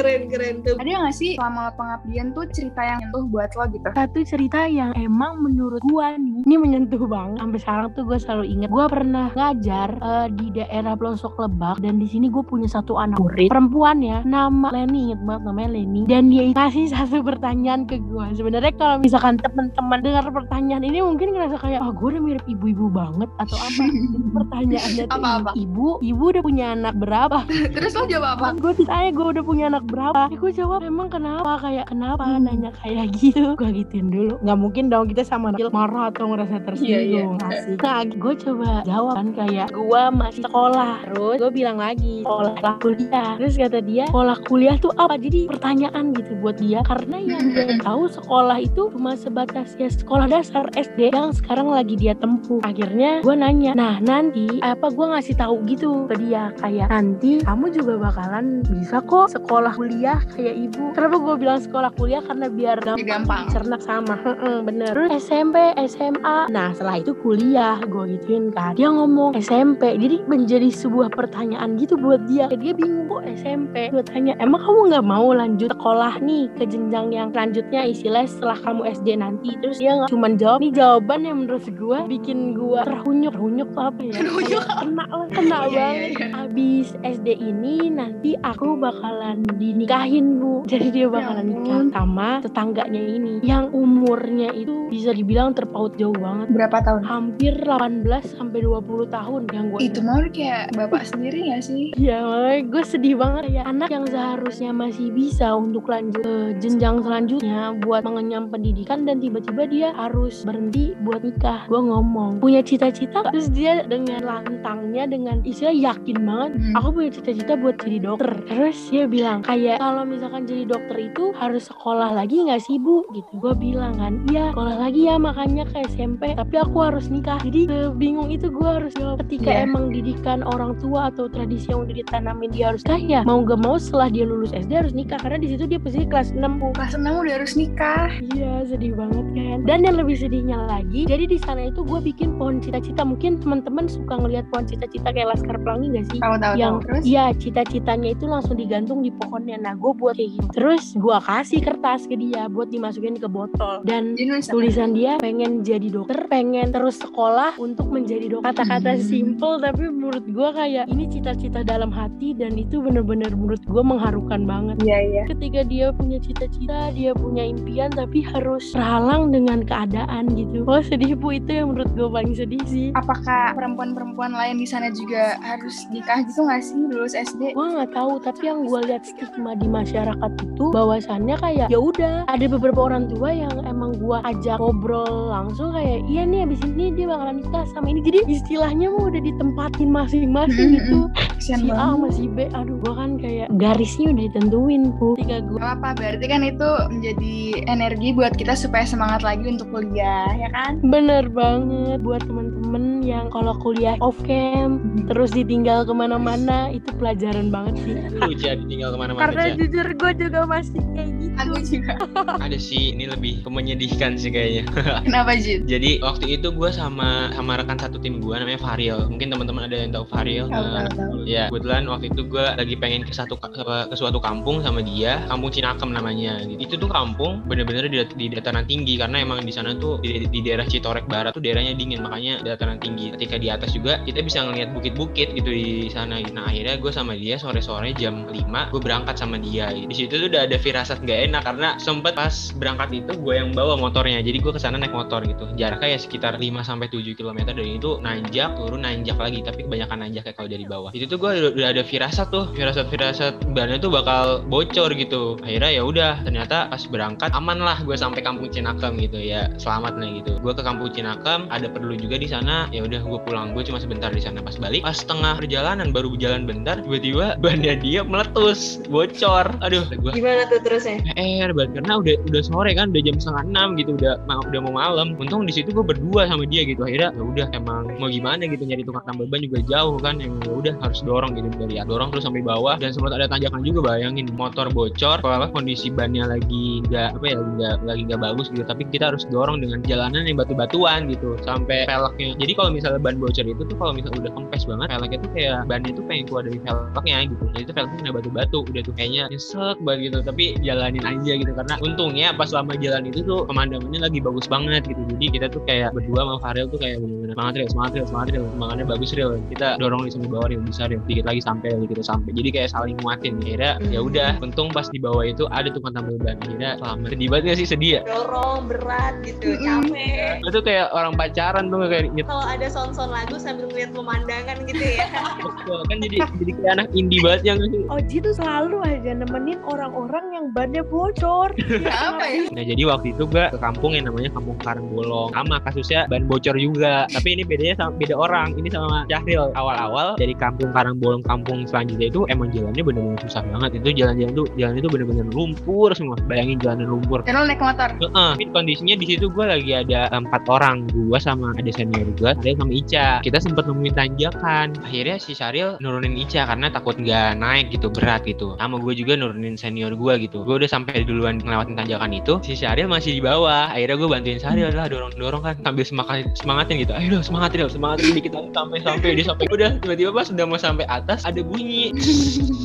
keren 0.00 0.22
keren 0.32 0.54
tuh 0.64 0.74
Ada 0.80 0.88
nggak 0.88 1.16
sih 1.16 1.32
selama 1.36 1.76
pengabdian 1.76 2.32
tuh 2.32 2.48
cerita 2.48 2.80
yang 2.80 2.98
nyentuh 3.04 3.24
buat 3.28 3.50
lo 3.52 3.64
gitu? 3.68 3.88
satu 3.92 4.20
cerita 4.24 4.60
yang 4.64 4.90
emang 4.96 5.44
menurut 5.44 5.82
gua 5.92 6.16
nih 6.16 6.40
ini 6.48 6.56
menyentuh 6.56 7.02
banget 7.04 7.36
sampai 7.44 7.58
sekarang 7.60 7.86
tuh 7.92 8.02
gue 8.08 8.18
selalu 8.18 8.44
ingat 8.48 8.68
gua 8.72 8.86
pernah 8.88 9.26
ngajar 9.36 9.88
eh, 10.00 10.28
di 10.32 10.46
daerah 10.56 10.96
pelosok 10.96 11.36
Lebak 11.40 11.84
dan 11.84 12.00
di 12.00 12.08
sini 12.08 12.32
gue 12.32 12.44
punya 12.44 12.68
satu 12.68 12.96
anak 12.96 13.20
murid 13.20 13.48
perempuan 13.52 13.79
ya. 14.00 14.18
Nama 14.22 14.68
Leni 14.72 15.10
inget 15.10 15.20
banget 15.24 15.42
namanya 15.48 15.70
Leni 15.72 16.00
dan 16.04 16.28
dia 16.28 16.44
kasih 16.52 16.92
satu 16.92 17.24
pertanyaan 17.24 17.88
ke 17.88 17.96
gua. 18.04 18.28
Sebenarnya 18.36 18.72
kalau 18.76 18.96
misalkan 19.00 19.40
teman-teman 19.40 19.98
dengar 20.04 20.24
pertanyaan 20.28 20.84
ini 20.84 21.00
mungkin 21.00 21.32
ngerasa 21.32 21.56
kayak 21.56 21.80
oh 21.80 21.92
gue 21.96 22.16
udah 22.16 22.22
mirip 22.22 22.44
ibu-ibu 22.44 22.86
banget 22.92 23.28
atau 23.40 23.56
apa? 23.56 23.82
Pertanyaannya 24.36 25.04
tuh 25.08 25.16
Apa-apa? 25.16 25.50
ibu 25.56 25.98
ibu 26.04 26.24
udah 26.28 26.42
punya 26.44 26.66
anak 26.76 26.94
berapa? 27.00 27.38
Terus 27.74 27.92
lo 27.96 28.04
jawab 28.04 28.30
apa? 28.40 28.46
gue 28.60 28.72
ditanya 28.76 29.10
gue 29.10 29.26
udah 29.38 29.44
punya 29.44 29.64
anak 29.72 29.84
berapa? 29.88 30.22
Ya 30.28 30.36
gue 30.36 30.52
jawab 30.52 30.80
emang 30.84 31.08
kenapa? 31.08 31.52
Kayak 31.64 31.86
kenapa? 31.88 32.22
Hmm. 32.28 32.44
nanya 32.44 32.70
kayak 32.84 33.16
gitu. 33.16 33.56
Gue 33.56 33.70
gituin 33.72 34.12
dulu. 34.12 34.36
Nggak 34.44 34.58
mungkin 34.60 34.84
dong 34.92 35.08
kita 35.08 35.24
sama 35.24 35.56
anak 35.56 35.72
marah 35.72 36.12
atau 36.12 36.28
ngerasa 36.28 36.56
tersinggung. 36.68 37.40
Iya. 37.40 37.48
asik. 37.50 37.76
nah 37.80 38.00
gue 38.04 38.34
coba 38.44 38.70
jawab 38.84 39.14
kan 39.16 39.28
kayak 39.32 39.68
gue 39.72 40.02
masih 40.12 40.42
sekolah. 40.44 40.94
Terus 41.08 41.38
gue 41.40 41.50
bilang 41.50 41.78
lagi 41.80 42.22
sekolah 42.22 42.54
lah 42.60 42.76
kuliah 42.80 43.30
terus 43.36 43.54
kata 43.66 43.84
dia 43.84 44.08
sekolah 44.08 44.38
kuliah 44.46 44.76
tuh 44.78 44.94
apa? 44.96 45.18
Jadi 45.18 45.50
pertanyaan 45.50 46.14
gitu 46.14 46.32
buat 46.40 46.56
dia. 46.56 46.80
Karena 46.86 47.20
yang 47.20 47.52
dia 47.52 47.76
tahu 47.82 48.06
sekolah 48.08 48.62
itu 48.62 48.88
cuma 48.94 49.18
sebatas 49.18 49.74
ya 49.76 49.90
sekolah 49.90 50.30
dasar 50.30 50.70
SD 50.78 51.12
yang 51.12 51.34
sekarang 51.34 51.68
lagi 51.68 51.98
dia 51.98 52.14
tempuh. 52.16 52.62
Akhirnya 52.62 53.20
gue 53.26 53.34
nanya 53.34 53.74
nah 53.74 53.98
nanti 53.98 54.62
apa 54.62 54.88
gue 54.88 55.06
ngasih 55.12 55.34
tahu 55.34 55.66
gitu 55.66 56.06
ke 56.06 56.14
dia? 56.22 56.54
Kayak 56.62 56.88
nanti 56.94 57.42
kamu 57.42 57.66
juga 57.74 57.92
bakal 57.98 58.30
bakalan 58.30 58.60
bisa 58.68 59.00
kok 59.00 59.32
sekolah 59.32 59.72
kuliah 59.74 60.20
kayak 60.36 60.54
ibu. 60.68 60.92
Kenapa 60.92 61.16
gue 61.18 61.34
bilang 61.40 61.58
sekolah 61.58 61.90
kuliah? 61.96 62.20
Karena 62.20 62.46
biar 62.52 62.78
gampang, 62.84 63.08
gampang. 63.08 63.44
cernak 63.48 63.80
sama. 63.80 64.14
Bener. 64.60 64.92
Terus 64.92 65.10
SMP 65.24 65.56
SMA 65.88 66.52
nah 66.52 66.70
setelah 66.76 67.00
itu 67.00 67.16
kuliah 67.16 67.80
gue 67.80 68.20
gituin 68.20 68.52
kan. 68.52 68.76
Dia 68.76 68.92
ngomong 68.92 69.34
SMP 69.40 69.96
jadi 69.96 70.20
menjadi 70.28 70.68
sebuah 70.68 71.10
pertanyaan 71.16 71.80
gitu 71.80 71.96
buat 71.96 72.22
dia. 72.28 72.46
Dia 72.52 72.76
bingung 72.76 73.08
kok 73.08 73.24
SMP 73.24 73.49
gue 73.90 74.04
tanya 74.04 74.34
emang 74.38 74.60
kamu 74.60 74.80
nggak 74.90 75.06
mau 75.06 75.28
lanjut 75.30 75.70
sekolah 75.72 76.20
nih 76.20 76.46
ke 76.54 76.64
jenjang 76.64 77.10
yang 77.10 77.28
selanjutnya? 77.30 77.82
Istilah 77.82 78.24
setelah 78.24 78.58
kamu 78.60 78.82
SD 78.92 79.08
nanti. 79.16 79.50
Terus 79.58 79.76
dia 79.78 79.96
nggak 79.96 80.10
cuman 80.10 80.32
jawab 80.36 80.58
nih 80.60 80.72
jawaban 80.72 81.20
yang 81.22 81.36
menurut 81.40 81.64
gue 81.64 81.98
bikin 82.08 82.38
gue 82.52 82.80
terhunyuk 82.80 83.32
terhunyuk 83.32 83.68
tuh 83.72 83.84
apa 83.84 84.00
ya? 84.00 84.14
Terhunyuk. 84.14 84.62
Kena 84.80 85.04
lah 85.06 85.28
kena 85.28 85.58
Iya, 85.60 85.66
iya, 85.66 85.68
banget. 85.70 86.10
iya. 86.10 86.28
abis 86.40 86.88
SD 87.00 87.28
ini 87.36 87.76
nanti 87.90 88.30
aku 88.40 88.76
bakalan 88.76 89.42
dinikahin 89.54 90.38
bu. 90.38 90.62
Jadi 90.66 90.88
dia 90.90 91.06
bakalan 91.06 91.38
Ya 91.40 91.50
nikah 91.50 91.80
sama 91.90 92.28
tetangganya 92.40 93.00
ini 93.00 93.34
yang 93.40 93.70
umurnya 93.70 94.52
itu 94.52 94.88
bisa 94.88 95.10
dibilang 95.10 95.52
terpaut 95.52 95.94
jauh 95.96 96.14
banget. 96.14 96.46
Berapa 96.50 96.78
tahun? 96.80 97.02
hampir 97.02 97.54
18 97.56 98.04
sampai 98.36 98.60
20 98.60 99.08
tahun 99.08 99.42
yang 99.50 99.64
gue 99.72 99.78
Itu 99.80 99.98
mau 100.02 100.20
kayak 100.20 100.76
bapak 100.76 101.02
sendiri 101.02 101.48
gak 101.48 101.62
sih? 101.64 101.90
Iya 101.96 102.22
makanya 102.22 102.60
gue 102.68 102.82
sedih 102.84 103.14
banget 103.16 103.39
ya 103.46 103.62
anak 103.64 103.88
yang 103.88 104.04
seharusnya 104.04 104.70
masih 104.70 105.10
bisa 105.10 105.52
untuk 105.52 105.86
lanjut 105.86 106.20
ke 106.20 106.36
jenjang 106.58 107.00
selanjutnya 107.00 107.72
buat 107.80 108.04
mengenyam 108.04 108.48
pendidikan 108.48 109.04
dan 109.04 109.18
tiba-tiba 109.18 109.62
dia 109.66 109.88
harus 109.94 110.42
berhenti 110.42 110.92
buat 111.00 111.24
nikah. 111.24 111.64
Gue 111.66 111.80
ngomong 111.80 112.40
punya 112.40 112.60
cita-cita 112.60 113.24
terus 113.28 113.48
dia 113.48 113.84
dengan 113.84 114.20
lantangnya 114.22 115.06
dengan 115.06 115.40
istilah 115.42 115.72
yakin 115.72 116.18
banget 116.20 116.50
Hmm. 116.50 116.74
aku 116.76 116.88
punya 116.92 117.10
cita-cita 117.12 117.52
buat 117.54 117.76
jadi 117.78 117.98
dokter. 118.02 118.30
Terus 118.46 118.76
dia 118.90 119.04
bilang 119.06 119.40
kayak 119.40 119.78
kalau 119.78 120.02
misalkan 120.04 120.44
jadi 120.44 120.64
dokter 120.66 120.96
itu 120.98 121.24
harus 121.36 121.70
sekolah 121.70 122.10
lagi 122.12 122.42
nggak 122.44 122.60
sih 122.60 122.76
bu? 122.76 123.06
Gitu. 123.14 123.30
Gue 123.38 123.54
bilang 123.54 123.96
kan 123.96 124.20
iya 124.28 124.50
sekolah 124.52 124.76
lagi 124.76 125.06
ya 125.06 125.16
makanya 125.16 125.64
ke 125.66 125.86
SMP 125.88 126.34
tapi 126.34 126.54
aku 126.58 126.78
harus 126.80 127.06
nikah. 127.08 127.38
Jadi 127.40 127.70
bingung 127.96 128.28
itu 128.28 128.50
gue 128.50 128.66
harus 128.68 128.92
jawab 128.96 129.22
ketika 129.26 129.50
Iya. 129.50 129.64
emang 129.66 129.90
didikan 129.90 130.40
orang 130.42 130.76
tua 130.78 131.08
atau 131.08 131.26
tradisi 131.26 131.70
yang 131.70 131.86
udah 131.86 131.94
ditanamin 131.96 132.50
dia 132.50 132.72
harus 132.72 132.82
kaya 132.82 133.22
mau 133.30 133.46
gak 133.46 133.62
mau 133.62 133.78
setelah 133.78 134.10
dia 134.10 134.26
lulus 134.26 134.50
SD 134.50 134.74
harus 134.74 134.90
nikah 134.90 135.14
karena 135.22 135.38
di 135.38 135.54
situ 135.54 135.70
dia 135.70 135.78
pasti 135.78 136.02
kelas 136.02 136.34
6 136.34 136.42
bu 136.58 136.74
Kelas 136.74 136.98
6 136.98 137.06
udah 137.06 137.34
harus 137.38 137.54
nikah. 137.54 138.10
Iya 138.34 138.66
sedih 138.66 138.98
banget 138.98 139.22
kan? 139.38 139.58
Dan 139.70 139.86
yang 139.86 139.94
lebih 140.02 140.18
sedihnya 140.18 140.58
lagi 140.66 141.06
Jadi 141.06 141.30
di 141.30 141.38
sana 141.38 141.70
itu 141.70 141.86
gue 141.86 142.00
bikin 142.02 142.34
pohon 142.34 142.58
cita-cita. 142.58 143.06
Mungkin 143.06 143.38
teman-teman 143.38 143.86
suka 143.86 144.18
ngelihat 144.18 144.50
pohon 144.50 144.66
cita-cita 144.66 145.14
kayak 145.14 145.30
Laskar 145.30 145.62
Pelangi 145.62 145.94
gak 145.94 146.06
sih? 146.10 146.18
Tahu 146.18 146.34
tahu 146.42 146.54
yang 146.58 146.74
tahu. 146.82 146.86
Terus? 146.90 147.02
iya 147.06 147.24
cita-citanya 147.30 148.08
itu 148.18 148.24
langsung 148.26 148.58
digantung 148.58 148.98
di 148.98 149.14
pohonnya. 149.14 149.62
Nah 149.62 149.78
gue 149.78 149.92
buat 149.94 150.18
kayak 150.18 150.30
gitu. 150.34 150.46
Terus 150.50 150.84
gue 150.98 151.16
kasih 151.22 151.60
kertas 151.62 152.10
ke 152.10 152.18
dia 152.18 152.50
buat 152.50 152.66
dimasukin 152.66 153.14
ke 153.14 153.30
botol. 153.30 153.86
Dan 153.86 154.18
jadi 154.18 154.42
tulisan 154.50 154.90
dia 154.90 155.22
pengen 155.22 155.62
jadi 155.62 155.86
dokter 155.86 156.26
pengen 156.26 156.74
terus 156.74 156.98
sekolah 156.98 157.54
untuk 157.62 157.86
menjadi 157.94 158.26
dokter. 158.26 158.50
Kata-kata 158.50 158.98
Hmm. 158.98 159.06
simple 159.06 159.62
tapi 159.62 159.86
menurut 159.86 160.24
gue 160.26 160.48
kayak 160.50 160.90
ini 160.90 161.06
cita-cita 161.06 161.62
dalam 161.62 161.94
hati 161.94 162.34
dan 162.34 162.58
itu 162.58 162.82
bener-bener 162.82 163.19
menurut 163.28 163.60
gue 163.68 163.82
mengharukan 163.84 164.40
banget 164.48 164.76
Iya 164.80 164.98
iya. 165.04 165.22
ketika 165.28 165.60
dia 165.68 165.86
punya 165.92 166.16
cita-cita, 166.22 166.94
dia 166.96 167.12
punya 167.12 167.44
impian 167.44 167.92
tapi 167.92 168.24
harus 168.24 168.72
terhalang 168.72 169.28
dengan 169.28 169.60
keadaan 169.66 170.32
gitu. 170.32 170.64
Oh 170.64 170.80
sedih 170.80 171.12
bu 171.18 171.36
itu 171.36 171.60
yang 171.60 171.76
menurut 171.76 171.90
gue 171.92 172.08
paling 172.08 172.32
sedih 172.32 172.62
sih. 172.64 172.88
Apakah 172.96 173.52
perempuan-perempuan 173.52 174.32
lain 174.32 174.56
di 174.56 174.66
sana 174.66 174.88
juga 174.88 175.36
harus 175.44 175.84
nikah 175.92 176.24
gitu 176.24 176.46
nggak 176.46 176.62
sih 176.64 176.76
lulus 176.78 177.12
SD? 177.12 177.52
Gue 177.52 177.66
nggak 177.76 177.92
tahu 177.92 178.16
tapi 178.24 178.42
yang 178.48 178.64
gue 178.64 178.80
lihat 178.88 179.02
stigma 179.04 179.52
di 179.58 179.68
masyarakat 179.68 180.30
itu 180.40 180.64
bahwasannya 180.70 181.36
kayak 181.40 181.66
ya 181.68 181.78
udah 181.80 182.24
ada 182.30 182.46
beberapa 182.46 182.80
orang 182.86 183.10
tua 183.10 183.34
yang 183.34 183.54
emang 183.66 183.96
gue 183.98 184.18
ajak 184.22 184.62
ngobrol 184.62 185.32
langsung 185.32 185.74
kayak 185.74 186.04
iya 186.06 186.22
nih 186.22 186.46
abis 186.46 186.60
ini 186.62 186.94
dia 186.94 187.10
bakalan 187.10 187.42
nikah 187.42 187.64
sama 187.74 187.90
ini 187.90 188.00
jadi 188.04 188.20
istilahnya 188.30 188.86
mau 188.92 189.10
udah 189.10 189.22
ditempatin 189.24 189.88
masing-masing 189.90 190.68
gitu 190.78 191.10
si 191.40 191.50
A 191.56 191.96
sama 191.96 192.08
si 192.12 192.28
B 192.30 192.46
aduh 192.52 192.76
gue 192.78 192.92
kan 192.94 193.09
kayak 193.18 193.48
garisnya 193.58 194.12
udah 194.14 194.24
ditentuin 194.30 194.82
bu 195.00 195.18
ketika 195.18 195.38
gue 195.42 195.62
apa 195.62 195.88
berarti 195.96 196.26
kan 196.28 196.42
itu 196.46 196.68
menjadi 196.92 197.34
energi 197.66 198.08
buat 198.14 198.36
kita 198.36 198.54
supaya 198.54 198.84
semangat 198.86 199.24
lagi 199.24 199.46
untuk 199.48 199.66
kuliah, 199.72 200.30
ya 200.36 200.48
kan? 200.52 200.78
Bener 200.84 201.26
banget 201.32 202.04
buat 202.04 202.22
temen-temen 202.22 203.02
yang 203.02 203.32
kalau 203.32 203.56
kuliah 203.58 203.96
off 204.04 204.18
cam 204.28 204.78
terus 205.08 205.32
ditinggal 205.32 205.88
ke 205.88 205.92
mana-mana 205.96 206.70
itu 206.70 206.90
pelajaran 207.00 207.48
banget 207.48 207.74
sih. 207.82 207.94
Lu 208.14 208.32
jadi 208.36 208.62
tinggal 208.68 208.94
ke 208.94 208.98
mana-mana 209.00 209.24
Karena 209.26 209.44
aja. 209.50 209.56
jujur 209.56 209.86
gue 209.96 210.12
juga 210.20 210.40
masih 210.46 210.80
kayak 210.94 211.10
gitu. 211.18 211.34
Aku 211.40 211.56
juga. 211.64 211.94
Ada 212.44 212.58
sih, 212.60 212.92
ini 212.92 213.08
lebih 213.08 213.42
menyedihkan 213.48 214.20
sih 214.20 214.28
kayaknya. 214.28 214.68
Kenapa 215.06 215.34
Jid? 215.40 215.64
Jadi 215.64 215.98
waktu 216.04 216.36
itu 216.36 216.52
gue 216.52 216.70
sama 216.70 217.32
sama 217.32 217.56
rekan 217.58 217.80
satu 217.80 217.96
tim 217.96 218.20
gue 218.20 218.34
namanya 218.36 218.60
Varial. 218.60 219.08
Mungkin 219.08 219.32
teman-teman 219.32 219.66
ada 219.66 219.76
yang 219.80 219.90
tahu 219.94 220.04
tahu 220.10 220.46
tahu. 220.92 221.14
Ya, 221.24 221.48
kebetulan 221.48 221.88
waktu 221.88 222.12
itu 222.12 222.22
gue 222.28 222.44
lagi 222.44 222.74
pengen 222.76 222.99
ke 223.04 223.14
satu 223.14 223.36
ke, 223.38 223.64
suatu 223.96 224.18
kampung 224.22 224.62
sama 224.64 224.80
dia, 224.84 225.24
kampung 225.26 225.50
Cinakem 225.50 225.90
namanya. 225.90 226.40
Itu 226.44 226.76
tuh 226.76 226.90
kampung 226.90 227.44
bener-bener 227.46 227.90
di, 227.90 228.00
di 228.16 228.26
dataran 228.32 228.64
tinggi 228.64 228.96
karena 229.00 229.22
emang 229.22 229.42
di 229.42 229.52
sana 229.52 229.74
tuh 229.76 229.98
di, 230.00 230.26
di 230.26 230.40
daerah 230.40 230.64
Citorek 230.64 231.06
Barat 231.10 231.36
tuh 231.36 231.42
daerahnya 231.42 231.74
dingin, 231.74 232.04
makanya 232.04 232.40
dataran 232.44 232.78
tinggi. 232.78 233.12
Ketika 233.16 233.36
di 233.40 233.48
atas 233.48 233.74
juga 233.74 234.00
kita 234.04 234.24
bisa 234.24 234.44
ngeliat 234.44 234.72
bukit-bukit 234.76 235.34
gitu 235.34 235.50
di 235.50 235.88
sana. 235.90 236.22
Nah 236.30 236.48
akhirnya 236.50 236.76
gue 236.78 236.92
sama 236.92 237.16
dia 237.16 237.36
sore-sore 237.40 237.92
jam 237.96 238.28
5 238.28 238.36
gue 238.72 238.80
berangkat 238.80 239.16
sama 239.18 239.36
dia. 239.40 239.72
Di 239.72 239.94
situ 239.94 240.16
tuh 240.16 240.28
udah 240.30 240.46
ada 240.46 240.56
firasat 240.56 241.02
gak 241.04 241.30
enak 241.30 241.42
karena 241.42 241.68
sempet 241.80 242.14
pas 242.14 242.32
berangkat 242.56 243.04
itu 243.04 243.12
gue 243.16 243.34
yang 243.34 243.50
bawa 243.52 243.76
motornya. 243.76 244.20
Jadi 244.20 244.38
gue 244.38 244.52
ke 244.52 244.60
sana 244.60 244.76
naik 244.78 244.94
motor 244.94 245.24
gitu. 245.26 245.48
Jaraknya 245.56 245.96
ya 245.96 245.98
sekitar 245.98 246.38
5 246.38 246.62
sampai 246.64 246.86
7 246.88 247.16
km 247.16 247.38
dari 247.50 247.76
itu 247.80 247.98
nanjak 248.02 248.56
turun 248.56 248.82
nanjak 248.84 249.16
lagi 249.16 249.40
tapi 249.44 249.66
kebanyakan 249.66 249.98
nanjak 250.06 250.22
kayak 250.30 250.36
kalau 250.36 250.50
dari 250.50 250.64
bawah. 250.66 250.90
Itu 250.94 251.04
tuh 251.10 251.18
gue 251.18 251.32
udah, 251.56 251.68
ada 251.70 251.82
firasat 251.82 252.28
tuh, 252.30 252.50
firasat-firasat 252.90 253.54
bannya 253.54 253.78
tuh 253.78 253.94
bakal 253.94 254.42
bocor 254.50 254.90
gitu. 254.98 255.38
Akhirnya 255.46 255.70
ya 255.70 255.82
udah 255.86 256.12
ternyata 256.26 256.66
pas 256.66 256.82
berangkat 256.90 257.30
aman 257.30 257.62
lah 257.62 257.78
gue 257.86 257.94
sampai 257.94 258.20
kampung 258.26 258.50
Cinakem 258.50 258.98
gitu 258.98 259.18
ya. 259.22 259.46
Selamat 259.62 259.94
lah 259.96 260.10
gitu. 260.10 260.42
Gue 260.42 260.52
ke 260.52 260.62
kampung 260.66 260.90
Cinakem 260.90 261.46
ada 261.54 261.70
perlu 261.70 261.94
juga 261.94 262.18
di 262.18 262.26
sana. 262.26 262.66
Ya 262.74 262.82
udah 262.82 263.00
gue 263.00 263.18
pulang. 263.22 263.54
Gue 263.54 263.62
cuma 263.62 263.78
sebentar 263.78 264.10
di 264.10 264.18
sana 264.18 264.42
pas 264.42 264.58
balik. 264.58 264.82
Pas 264.82 264.98
tengah 264.98 265.38
perjalanan 265.38 265.94
baru 265.94 266.10
berjalan 266.10 266.44
bentar 266.50 266.82
tiba-tiba 266.82 267.38
bannya 267.38 267.78
dia 267.78 268.02
meletus, 268.02 268.82
bocor. 268.90 269.46
Aduh, 269.62 269.86
gue 269.86 270.10
Gimana 270.10 270.50
tuh 270.50 270.60
terusnya? 270.66 270.98
PR 271.14 271.52
banget 271.54 271.80
karena 271.80 271.92
udah 272.00 272.14
udah 272.26 272.42
sore 272.42 272.72
kan 272.74 272.90
udah 272.90 273.02
jam 273.04 273.16
setengah 273.20 273.44
enam 273.46 273.68
gitu 273.78 273.94
udah 273.94 274.18
udah 274.24 274.60
mau 274.64 274.74
malam 274.74 275.14
untung 275.20 275.44
di 275.44 275.52
situ 275.52 275.70
gue 275.70 275.84
berdua 275.84 276.26
sama 276.26 276.48
dia 276.48 276.64
gitu 276.64 276.82
akhirnya 276.82 277.12
ya 277.12 277.22
udah 277.22 277.46
emang 277.52 277.92
mau 278.00 278.08
gimana 278.08 278.48
gitu 278.48 278.64
nyari 278.64 278.82
tukang 278.82 279.04
tambal 279.04 279.28
ban 279.28 279.44
juga 279.44 279.60
jauh 279.68 280.00
kan 280.00 280.16
yang 280.18 280.40
ya 280.40 280.52
udah 280.56 280.74
harus 280.80 281.00
dorong 281.04 281.36
gitu 281.36 281.48
dari 281.60 281.76
atas 281.76 281.90
dorong 281.90 282.08
terus 282.14 282.24
sampai 282.24 282.40
bawah 282.40 282.79
dan 282.80 282.90
sempat 282.96 283.12
ada 283.14 283.28
tanjakan 283.28 283.60
juga 283.60 283.92
bayangin 283.92 284.26
motor 284.34 284.72
bocor 284.72 285.20
kalau 285.20 285.46
kondisi 285.52 285.92
bannya 285.92 286.24
lagi 286.24 286.80
nggak 286.88 287.20
apa 287.20 287.24
ya 287.28 287.38
nggak 287.38 287.74
lagi 287.84 288.02
nggak 288.08 288.20
bagus 288.20 288.46
gitu. 288.50 288.64
Tapi 288.64 288.88
kita 288.88 289.12
harus 289.12 289.28
dorong 289.28 289.60
dengan 289.60 289.84
jalanan 289.84 290.24
yang 290.24 290.40
batu-batuan 290.40 291.12
gitu 291.12 291.36
sampai 291.44 291.84
velgnya 291.84 292.32
jadi 292.40 292.52
kalau 292.56 292.70
misalnya 292.72 293.00
ban 293.02 293.20
bocor 293.20 293.44
itu 293.44 293.62
tuh 293.68 293.76
kalau 293.76 293.92
misalnya 293.92 294.18
udah 294.24 294.32
kempes 294.32 294.64
banget 294.64 294.88
velgnya 294.96 295.18
tuh 295.20 295.30
kayak 295.36 295.58
bannya 295.68 295.90
tuh 295.92 296.04
pengen 296.08 296.24
keluar 296.24 296.42
dari 296.48 296.58
velgnya 296.64 297.16
gitu. 297.28 297.44
Jadi 297.52 297.62
itu 297.68 297.72
velgnya 297.76 297.96
kena 298.00 298.12
batu-batu 298.16 298.58
udah 298.64 298.82
tuh 298.82 298.94
kayaknya 298.96 299.22
nyesek 299.28 299.76
banget 299.84 300.00
gitu. 300.08 300.18
Tapi 300.24 300.44
jalanin 300.64 301.04
aja 301.04 301.32
gitu 301.36 301.52
karena 301.52 301.74
untungnya 301.84 302.28
pas 302.32 302.48
selama 302.48 302.72
jalan 302.80 303.02
itu 303.12 303.20
tuh 303.22 303.44
pemandangannya 303.44 304.00
lagi 304.00 304.18
bagus 304.24 304.46
banget 304.48 304.82
gitu. 304.88 305.02
Jadi 305.16 305.24
kita 305.36 305.46
tuh 305.52 305.60
kayak 305.68 305.92
berdua 305.92 306.24
sama 306.24 306.36
Farel 306.40 306.66
tuh 306.72 306.80
kayak 306.80 307.02
bener-bener 307.04 307.36
semangat 307.36 307.52
real 307.60 307.68
semangat 307.68 307.92
real 307.92 308.06
semangat 308.08 308.28
real 308.32 308.46
semangatnya 308.48 308.86
bagus 308.88 309.10
real 309.12 309.30
kita 309.52 309.68
dorong 309.76 310.02
di 310.06 310.10
sampai 310.10 310.30
bawah 310.30 310.48
real 310.48 310.62
bisa 310.64 310.82
real 310.88 311.02
dikit 311.04 311.24
lagi 311.28 311.40
sampai 311.44 311.70
gitu 311.84 312.02
sampai. 312.02 312.30
Jadi 312.32 312.48
kayak 312.54 312.69
saling 312.70 312.96
nguatin. 313.02 313.42
Akhirnya 313.42 313.72
ya 313.90 313.98
udah 313.98 314.38
untung 314.38 314.70
pas 314.70 314.86
di 314.88 315.02
bawah 315.02 315.26
itu 315.26 315.44
ada 315.50 315.68
tukang 315.74 315.92
tambal 315.92 316.14
ban. 316.22 316.38
Akhirnya 316.38 316.78
selamat 316.78 317.06
sedih 317.10 317.26
banget 317.28 317.44
gak 317.50 317.58
sih? 317.58 317.66
Sedih 317.66 317.90
ya? 317.98 318.02
Dorong 318.06 318.70
berat 318.70 319.14
gitu, 319.26 319.58
Mm-mm. 319.58 319.90
capek. 319.90 320.38
itu 320.46 320.60
kayak 320.62 320.86
orang 320.94 321.12
pacaran 321.18 321.64
tuh 321.68 321.78
kayak 321.90 322.04
Kalau 322.24 322.46
ada 322.46 322.66
sound-sound 322.70 323.10
lagu 323.10 323.36
sambil 323.36 323.66
ngeliat 323.66 323.90
pemandangan 323.90 324.56
gitu 324.70 324.84
ya. 324.86 325.06
kan 325.90 325.98
jadi 325.98 326.18
jadi 326.38 326.52
kayak 326.54 326.72
anak 326.78 326.88
indie 326.94 327.20
banget 327.22 327.42
yang 327.46 327.58
Oji 327.90 328.22
tuh 328.22 328.34
selalu 328.34 328.78
aja 328.86 329.10
nemenin 329.18 329.58
orang-orang 329.66 330.24
yang 330.30 330.44
bannya 330.54 330.82
bocor. 330.86 331.50
Kenapa 331.70 332.24
ya? 332.30 332.46
Nah 332.54 332.62
jadi 332.62 332.82
waktu 332.86 333.06
itu 333.16 333.26
gue 333.26 333.44
ke 333.50 333.58
kampung 333.58 333.98
yang 333.98 334.06
namanya 334.06 334.30
kampung 334.30 334.56
Karangbolong 334.60 335.32
Sama 335.32 335.56
kasusnya 335.64 336.06
ban 336.06 336.28
bocor 336.28 336.54
juga. 336.54 337.08
Tapi 337.10 337.34
ini 337.34 337.42
bedanya 337.42 337.74
sama 337.80 337.96
beda 337.96 338.14
orang. 338.14 338.54
Ini 338.54 338.68
sama 338.70 339.08
Syahril. 339.10 339.50
Awal-awal 339.56 340.20
dari 340.20 340.34
kampung 340.36 340.70
sekarang 340.70 341.00
bolong 341.00 341.24
kampung 341.24 341.64
selanjutnya 341.66 342.08
itu 342.12 342.20
emang 342.28 342.52
jalannya 342.60 342.82
bener-bener 342.84 343.20
susah 343.24 343.42
banget 343.48 343.80
itu 343.80 343.88
jalan-jalan 344.04 344.32
tuh 344.36 344.46
jalan 344.60 344.74
itu 344.76 344.88
bener-bener 344.92 345.26
lumpur 345.32 345.88
semua 345.96 346.16
bayangin 346.28 346.60
jalanan 346.60 346.86
lumpur 346.92 347.24
Dan 347.24 347.40
lo 347.40 347.48
naik 347.48 347.62
motor. 347.62 347.88
Heeh, 347.96 348.30
tapi 348.36 348.44
kondisinya 348.52 348.94
di 348.96 349.06
situ 349.08 349.26
gue 349.32 349.44
lagi 349.44 349.72
ada 349.72 350.12
empat 350.12 350.44
orang, 350.48 350.88
gue 350.90 351.18
sama 351.20 351.52
ada 351.56 351.70
senior 351.72 352.08
gue, 352.16 352.30
ada 352.30 352.50
sama 352.56 352.72
Ica. 352.72 353.08
Kita 353.24 353.38
sempat 353.40 353.64
nemuin 353.68 353.94
tanjakan. 353.96 354.66
Akhirnya 354.84 355.16
si 355.16 355.32
Syaril 355.32 355.80
nurunin 355.80 356.16
Ica 356.16 356.44
karena 356.44 356.68
takut 356.72 356.96
nggak 356.96 357.40
naik 357.40 357.72
gitu 357.72 357.88
berat 357.88 358.24
gitu. 358.24 358.56
Sama 358.60 358.76
gue 358.80 358.92
juga 358.96 359.16
nurunin 359.16 359.56
senior 359.56 359.94
gue 359.94 360.12
gitu. 360.28 360.42
Gue 360.44 360.60
udah 360.60 360.70
sampai 360.70 361.04
duluan 361.04 361.40
ngelewatin 361.40 361.76
tanjakan 361.76 362.10
itu, 362.16 362.40
si 362.44 362.54
Syaril 362.58 362.90
masih 362.90 363.16
di 363.16 363.22
bawah. 363.22 363.72
Akhirnya 363.72 363.96
gue 363.96 364.08
bantuin 364.08 364.40
Syaril 364.40 364.72
lah 364.72 364.86
dorong 364.90 365.14
dorong 365.16 365.42
kan 365.44 365.54
sambil 365.62 365.84
semangat 365.84 366.26
semangatin 366.36 366.76
gitu. 366.82 366.92
Ayo 366.96 367.08
dong 367.18 367.24
semangat 367.24 367.50
Ril, 367.54 367.70
semangatin 367.70 368.16
dikit 368.16 368.32
lagi 368.34 368.50
sampai 368.52 368.78
sampai 368.82 369.08
dia 369.16 369.26
sampai 369.26 369.46
udah 369.50 369.70
tiba-tiba 369.84 370.10
pas 370.10 370.26
udah 370.28 370.44
mau 370.46 370.58
sampai 370.60 370.86
atas 370.88 371.28
ada 371.28 371.40
bunyi. 371.44 371.92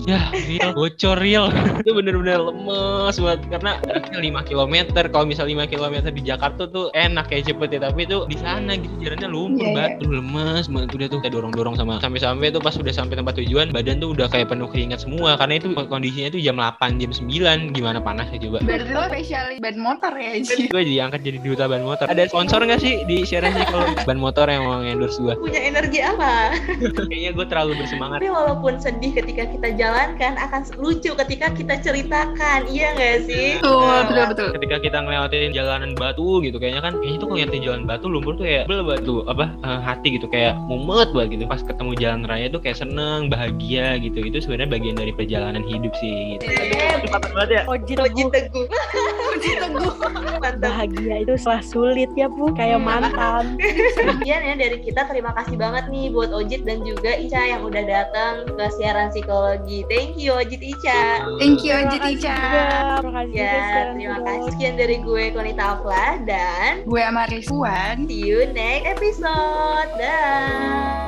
Ya 0.05 0.19
Ril, 0.31 0.69
bocor 0.73 1.17
Ril. 1.17 1.45
itu 1.81 1.91
bener-bener 1.91 2.39
lemes 2.39 3.15
banget 3.15 3.39
karena 3.49 3.71
jaraknya 3.81 4.19
5 4.41 4.49
km 4.49 4.73
kalau 5.09 5.25
misal 5.25 5.45
5 5.45 5.65
km 5.67 5.95
di 6.09 6.21
Jakarta 6.21 6.65
tuh 6.65 6.89
enak 6.91 7.27
kayak 7.27 7.47
cepet 7.47 7.69
ya 7.71 7.79
tapi 7.83 8.05
tuh 8.05 8.25
di 8.25 8.37
sana 8.37 8.75
gitu 8.75 8.93
jalannya 8.99 9.29
lumpur 9.29 9.53
Iya, 9.55 9.71
iya. 9.71 9.77
batu 9.97 10.05
lemes 10.07 10.65
banget 10.67 10.89
udah 10.91 11.07
tuh 11.07 11.19
kita 11.19 11.29
dorong-dorong 11.31 11.75
sama 11.75 11.93
sampai-sampai 11.97 12.47
tuh 12.49 12.59
pas 12.59 12.75
udah 12.75 12.93
sampai 12.93 13.15
tempat 13.15 13.33
tujuan 13.37 13.67
badan 13.71 13.97
tuh 13.97 14.11
udah 14.11 14.27
kayak 14.27 14.47
penuh 14.47 14.67
keringat 14.67 14.99
semua 15.01 15.35
karena 15.35 15.57
itu 15.57 15.67
kondisinya 15.71 16.29
tuh 16.29 16.39
jam 16.39 16.55
8 16.55 16.97
jam 16.97 17.11
9 17.11 17.29
gimana 17.71 17.99
panasnya 17.99 18.37
coba 18.41 18.57
Berarti 18.61 18.91
lo 18.91 19.03
spesialis 19.07 19.57
ban 19.59 19.77
motor 19.77 20.11
ya, 20.13 20.31
Ji? 20.37 20.67
gue 20.67 20.83
diangkat 20.83 21.19
jadi 21.21 21.37
duta 21.39 21.65
ban 21.65 21.81
motor 21.81 22.05
ada 22.05 22.23
sponsor 22.25 22.61
nggak 22.61 22.79
sih 22.79 23.03
di 23.05 23.23
siaran 23.23 23.51
sih 23.51 23.65
kalau 23.65 23.87
ban 24.03 24.17
motor 24.17 24.45
yang 24.45 24.63
mau 24.63 24.79
endorse 24.79 25.17
gue 25.17 25.33
Punya 25.35 25.61
energi 25.61 25.99
apa? 26.01 26.53
kayaknya 27.07 27.31
gue 27.33 27.45
terlalu 27.45 27.71
bersemangat 27.77 28.19
Tapi 28.19 28.29
walaupun 28.29 28.73
sedih 28.77 29.11
ketika 29.13 29.43
kita 29.47 29.67
jalankan, 29.75 30.33
akan 30.39 30.61
lucu 30.79 31.11
ketika 31.13 31.47
kita 31.53 31.75
ceritakan. 31.83 32.67
Iya 32.67 32.95
nggak 32.95 33.17
sih? 33.27 33.59
Betul, 33.59 33.99
betul, 34.09 34.25
betul. 34.31 34.47
ketika 34.59 34.77
kita 34.81 34.97
ngelewatin 35.03 35.51
jalanan 35.53 35.91
batu 35.95 36.41
gitu 36.43 36.57
kayaknya 36.57 36.81
kan 36.83 36.93
kayaknya 36.99 37.19
tuh 37.19 37.27
kalau 37.27 37.37
ngeliatin 37.37 37.63
jalan 37.63 37.81
batu 37.87 38.05
lumpur 38.09 38.33
tuh 38.39 38.45
kayak 38.47 38.63
bel 38.67 38.81
batu 38.83 39.15
apa 39.27 39.45
eh, 39.63 39.79
hati 39.83 40.07
gitu 40.17 40.27
kayak 40.27 40.57
mumet 40.67 41.09
banget 41.11 41.29
gitu 41.39 41.43
pas 41.45 41.61
ketemu 41.61 41.91
jalan 41.99 42.21
raya 42.27 42.47
tuh 42.49 42.61
kayak 42.63 42.77
seneng 42.79 43.27
bahagia 43.27 43.99
gitu 43.99 44.19
itu 44.23 44.37
sebenarnya 44.41 44.69
bagian 44.75 44.95
dari 44.95 45.11
perjalanan 45.13 45.63
hidup 45.63 45.93
sih 45.99 46.37
gitu. 46.37 46.43
Eh, 46.49 46.95
Cepatan 47.05 47.31
banget 47.35 47.49
ya 47.51 47.61
Ojit 47.69 47.97
Oji 47.99 48.23
teguh. 48.31 48.65
Uji 49.35 49.51
teguh. 49.59 49.93
Mantap. 50.45 50.61
bahagia 50.61 51.25
itu 51.25 51.33
setelah 51.41 51.63
sulit 51.65 52.11
ya 52.13 52.29
bu 52.29 52.53
kayak 52.53 52.77
mantan 52.77 53.57
Sekian 53.97 54.41
ya 54.45 54.53
dari 54.53 54.77
kita. 54.83 55.09
Terima 55.09 55.33
kasih 55.33 55.57
banget 55.57 55.89
nih 55.89 56.13
buat 56.13 56.29
Ojit 56.29 56.61
dan 56.67 56.85
juga 56.85 57.17
Ica 57.17 57.41
yang 57.41 57.61
udah 57.65 57.83
datang 57.83 58.33
ke 58.45 58.65
siaran 58.77 59.09
psikologi. 59.09 59.64
Thank 59.89 60.15
you 60.15 60.31
Ojit 60.33 60.61
Ica. 60.61 61.01
Thank 61.41 61.65
you, 61.65 61.73
Terima 61.73 61.89
Oji 61.89 61.97
kasih 61.97 62.15
Ica. 62.15 62.35
juga, 62.37 62.65
terima 63.01 63.13
kasih 63.17 63.33
Ya, 63.35 63.53
terima 63.91 64.19
kasih. 64.21 64.49
Sekian 64.53 64.75
dari 64.77 64.97
gue 65.01 65.23
Konita 65.33 65.63
Afla 65.75 66.05
dan 66.23 66.71
Gue 66.85 67.01
Amaris 67.01 67.49
Puan. 67.49 68.05
see 68.05 68.21
you 68.21 68.45
next 68.53 68.85
episode. 68.97 69.89
Dah. 69.97 71.04